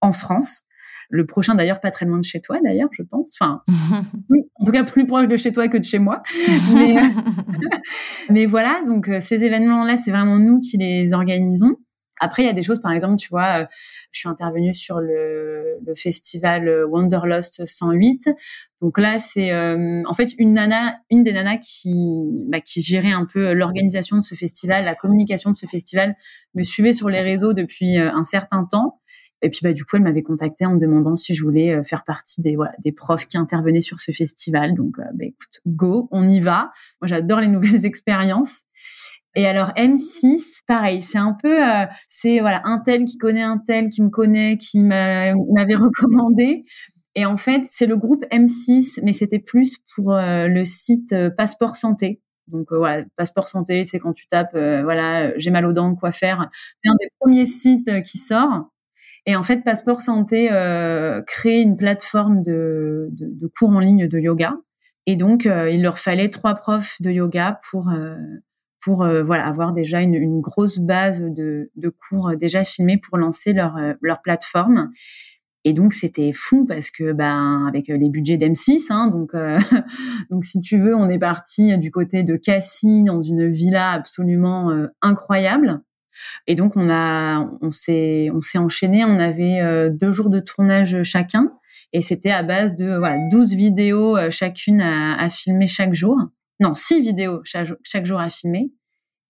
[0.00, 0.62] en France.
[1.10, 3.36] Le prochain d'ailleurs pas très loin de chez toi d'ailleurs je pense.
[3.38, 3.62] Enfin
[4.54, 6.22] en tout cas plus proche de chez toi que de chez moi.
[6.74, 7.08] Mais, euh,
[8.30, 11.76] mais voilà donc ces événements là c'est vraiment nous qui les organisons.
[12.20, 13.66] Après, il y a des choses, par exemple, tu vois, euh,
[14.12, 18.30] je suis intervenue sur le, le festival Wanderlust 108.
[18.80, 21.92] Donc là, c'est euh, en fait une nana, une des nanas qui,
[22.48, 26.16] bah, qui gérait un peu l'organisation de ce festival, la communication de ce festival,
[26.54, 29.00] me suivait sur les réseaux depuis euh, un certain temps.
[29.44, 32.04] Et puis bah du coup, elle m'avait contacté en me demandant si je voulais faire
[32.04, 34.74] partie des voilà, des profs qui intervenaient sur ce festival.
[34.74, 36.70] Donc bah, écoute, go, on y va.
[37.00, 38.62] Moi, j'adore les nouvelles expériences.
[39.34, 43.58] Et alors M6, pareil, c'est un peu, euh, c'est voilà un tel qui connaît un
[43.58, 46.64] tel qui me connaît, qui m'avait recommandé.
[47.14, 51.30] Et en fait, c'est le groupe M6, mais c'était plus pour euh, le site euh,
[51.30, 52.20] Passeport Santé.
[52.48, 56.50] Donc voilà, Passeport Santé, c'est quand tu tapes, voilà, j'ai mal aux dents, quoi faire.
[56.82, 58.68] C'est un des premiers sites qui sort.
[59.26, 60.48] Et en fait, Passeport Santé
[61.26, 64.56] crée une plateforme de, de, de, cours en ligne de yoga.
[65.06, 67.88] Et donc, il leur fallait trois profs de yoga pour
[68.82, 73.16] pour euh, voilà avoir déjà une, une grosse base de, de, cours déjà filmés pour
[73.16, 74.90] lancer leur, euh, leur plateforme.
[75.64, 79.32] Et donc c'était fou parce que ben avec les budgets d'M6, hein, donc
[80.30, 84.72] donc si tu veux, on est parti du côté de Cassis dans une villa absolument
[85.02, 85.80] incroyable.
[86.46, 89.04] Et donc on a, on s'est, on s'est enchaîné.
[89.04, 91.52] On avait euh, deux jours de tournage chacun,
[91.92, 96.16] et c'était à base de voilà 12 vidéos euh, chacune à, à, filmer chaque jour.
[96.62, 98.72] Non, six vidéos chaque, chaque jour à filmer.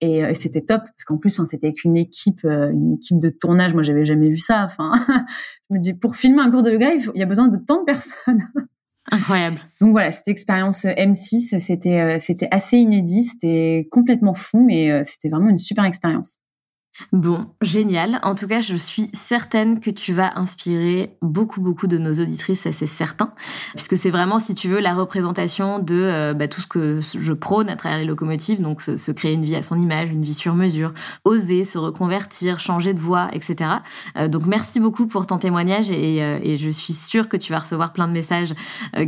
[0.01, 3.31] Et, euh, et c'était top parce qu'en plus, c'était avec une équipe, une équipe de
[3.31, 3.73] tournage.
[3.73, 4.65] Moi, j'avais jamais vu ça.
[4.65, 4.93] Enfin,
[5.71, 7.57] je me dis pour filmer un cours de yoga, il, il y a besoin de
[7.57, 8.43] tant de personnes.
[9.11, 9.59] Incroyable.
[9.81, 15.49] Donc voilà, cette expérience M6, c'était c'était assez inédit, c'était complètement fou, mais c'était vraiment
[15.49, 16.39] une super expérience.
[17.11, 18.21] Bon, génial.
[18.23, 22.61] En tout cas, je suis certaine que tu vas inspirer beaucoup, beaucoup de nos auditrices,
[22.61, 23.33] ça c'est certain.
[23.75, 27.33] Puisque c'est vraiment, si tu veux, la représentation de euh, bah, tout ce que je
[27.33, 28.61] prône à travers les locomotives.
[28.61, 30.93] Donc, se, créer une vie à son image, une vie sur mesure,
[31.25, 33.71] oser se reconvertir, changer de voie, etc.
[34.19, 37.53] Euh, donc, merci beaucoup pour ton témoignage et, euh, et, je suis sûre que tu
[37.53, 38.55] vas recevoir plein de messages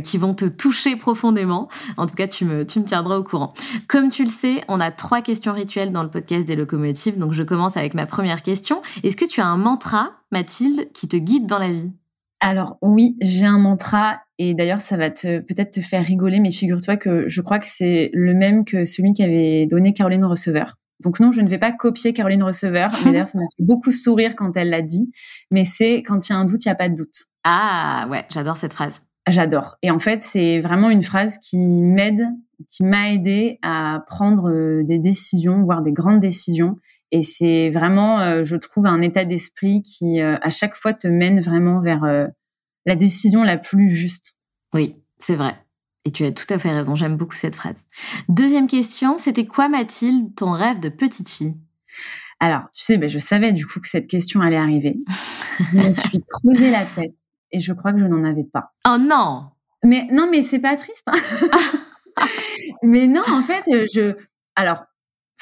[0.03, 1.69] qui vont te toucher profondément.
[1.97, 3.53] En tout cas, tu me, tu me tiendras au courant.
[3.87, 7.19] Comme tu le sais, on a trois questions rituelles dans le podcast des locomotives.
[7.19, 8.81] Donc, je commence avec ma première question.
[9.03, 11.91] Est-ce que tu as un mantra, Mathilde, qui te guide dans la vie?
[12.39, 16.51] Alors oui, j'ai un mantra et d'ailleurs ça va te peut-être te faire rigoler, mais
[16.51, 20.75] figure-toi que je crois que c'est le même que celui qu'avait donné Caroline Receveur.
[21.03, 23.91] Donc non, je ne vais pas copier Caroline Receveur, mais d'ailleurs ça m'a fait beaucoup
[23.91, 25.11] sourire quand elle l'a dit.
[25.51, 27.25] Mais c'est quand il y a un doute, il n'y a pas de doute.
[27.43, 29.01] Ah ouais, j'adore cette phrase.
[29.27, 29.77] J'adore.
[29.81, 32.27] Et en fait, c'est vraiment une phrase qui m'aide,
[32.69, 36.77] qui m'a aidé à prendre euh, des décisions, voire des grandes décisions,
[37.11, 41.07] et c'est vraiment, euh, je trouve, un état d'esprit qui, euh, à chaque fois, te
[41.07, 42.27] mène vraiment vers euh,
[42.85, 44.37] la décision la plus juste.
[44.73, 45.55] Oui, c'est vrai.
[46.05, 46.95] Et tu as tout à fait raison.
[46.95, 47.87] J'aime beaucoup cette phrase.
[48.29, 51.55] Deuxième question, c'était quoi, Mathilde, ton rêve de petite fille?
[52.39, 54.97] Alors, tu sais, ben, je savais du coup que cette question allait arriver.
[55.71, 57.15] je me suis creusé la tête
[57.51, 58.73] et je crois que je n'en avais pas.
[58.87, 59.51] Oh non
[59.83, 61.07] Mais non, mais c'est pas triste.
[61.07, 62.17] Hein.
[62.83, 64.15] mais non, en fait, je.
[64.55, 64.83] Alors,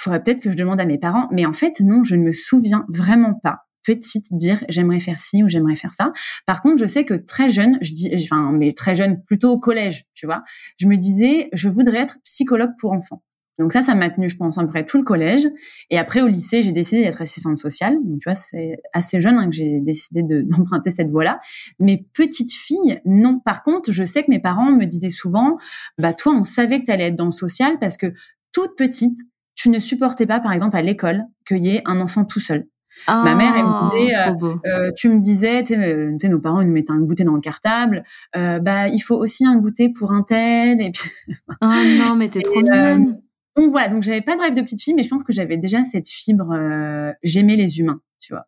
[0.03, 2.31] faudrait peut-être que je demande à mes parents, mais en fait, non, je ne me
[2.31, 6.13] souviens vraiment pas petite dire j'aimerais faire ci ou j'aimerais faire ça.
[6.45, 9.59] Par contre, je sais que très jeune, je dis, enfin, mais très jeune, plutôt au
[9.59, 10.43] collège, tu vois,
[10.79, 13.21] je me disais, je voudrais être psychologue pour enfants.
[13.59, 15.47] Donc ça, ça m'a tenu, je pense, à peu près tout le collège.
[15.91, 17.97] Et après, au lycée, j'ai décidé d'être assistante sociale.
[18.03, 21.39] Donc, tu vois, c'est assez jeune hein, que j'ai décidé d'emprunter cette voie-là.
[21.79, 23.39] Mais petite fille, non.
[23.39, 25.57] Par contre, je sais que mes parents me disaient souvent,
[25.99, 28.13] bah toi, on savait que tu allais être dans le social parce que
[28.53, 29.17] toute petite,
[29.55, 32.67] tu ne supportais pas, par exemple, à l'école, qu'il y ait un enfant tout seul.
[33.07, 36.61] Ma mère, elle me oh, disait, euh, euh, tu me disais, tu sais, nos parents
[36.61, 38.03] ils nous mettaient un goûter dans le cartable.
[38.35, 40.81] Euh, bah, il faut aussi un goûter pour un tel.
[40.81, 41.09] Et puis.
[41.61, 41.67] oh
[41.99, 43.19] non, mais t'es trop mignonne.
[43.57, 45.57] donc voilà, donc j'avais pas de rêve de petite fille, mais je pense que j'avais
[45.57, 46.53] déjà cette fibre.
[47.23, 48.45] J'aimais les humains, tu vois.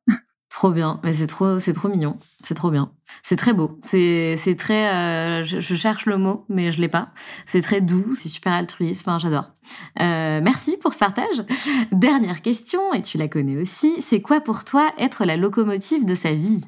[0.56, 2.90] Trop bien, mais c'est trop, c'est trop mignon, c'est trop bien,
[3.24, 7.10] c'est très beau, c'est, c'est très, euh, je, cherche le mot, mais je l'ai pas.
[7.46, 9.52] C'est très doux, c'est super altruiste, j'adore.
[10.00, 11.44] Euh, merci pour ce partage.
[11.92, 16.16] Dernière question, et tu la connais aussi, c'est quoi pour toi être la locomotive de
[16.16, 16.62] sa vie?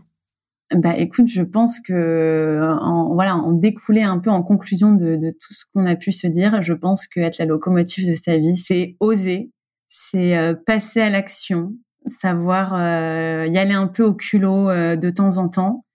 [0.75, 5.29] Bah écoute, je pense que en, voilà, en découler un peu en conclusion de, de
[5.29, 8.37] tout ce qu'on a pu se dire, je pense que être la locomotive de sa
[8.37, 9.49] vie, c'est oser,
[9.87, 11.71] c'est euh, passer à l'action,
[12.09, 15.85] savoir euh, y aller un peu au culot euh, de temps en temps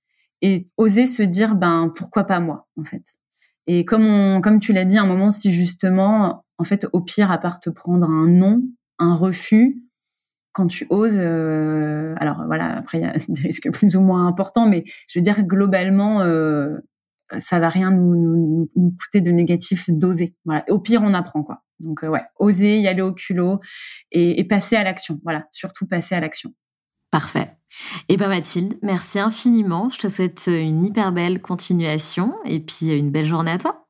[0.40, 3.02] et oser se dire ben pourquoi pas moi en fait.
[3.66, 7.30] Et comme on, comme tu l'as dit un moment si justement en fait au pire
[7.30, 8.62] à part te prendre un non,
[8.98, 9.82] un refus
[10.52, 14.26] quand tu oses euh, alors voilà après il y a des risques plus ou moins
[14.26, 16.22] importants mais je veux dire globalement
[17.38, 20.34] ça va rien nous, nous, nous coûter de négatif d'oser.
[20.44, 20.64] Voilà.
[20.68, 21.62] Au pire, on apprend quoi.
[21.80, 23.60] Donc euh, ouais, oser y aller au culot
[24.10, 25.20] et, et passer à l'action.
[25.24, 26.52] Voilà, surtout passer à l'action.
[27.10, 27.56] Parfait.
[28.08, 29.90] Eh ben Mathilde, merci infiniment.
[29.90, 33.81] Je te souhaite une hyper belle continuation et puis une belle journée à toi.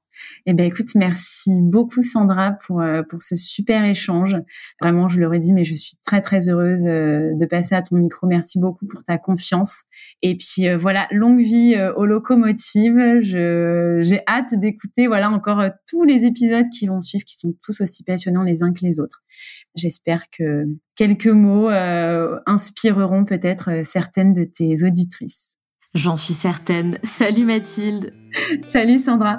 [0.47, 4.37] Eh ben écoute, merci beaucoup Sandra pour euh, pour ce super échange.
[4.81, 7.97] Vraiment, je l'aurais dit, mais je suis très très heureuse euh, de passer à ton
[7.97, 8.27] micro.
[8.27, 9.83] Merci beaucoup pour ta confiance.
[10.20, 13.20] Et puis euh, voilà, longue vie aux locomotives.
[13.20, 17.81] Je j'ai hâte d'écouter voilà encore tous les épisodes qui vont suivre, qui sont tous
[17.81, 19.23] aussi passionnants les uns que les autres.
[19.75, 20.64] J'espère que
[20.97, 21.68] quelques mots
[22.47, 25.53] inspireront peut-être certaines de tes auditrices.
[25.95, 26.99] J'en suis certaine.
[27.03, 28.14] Salut Mathilde.
[28.64, 29.39] Salut Sandra.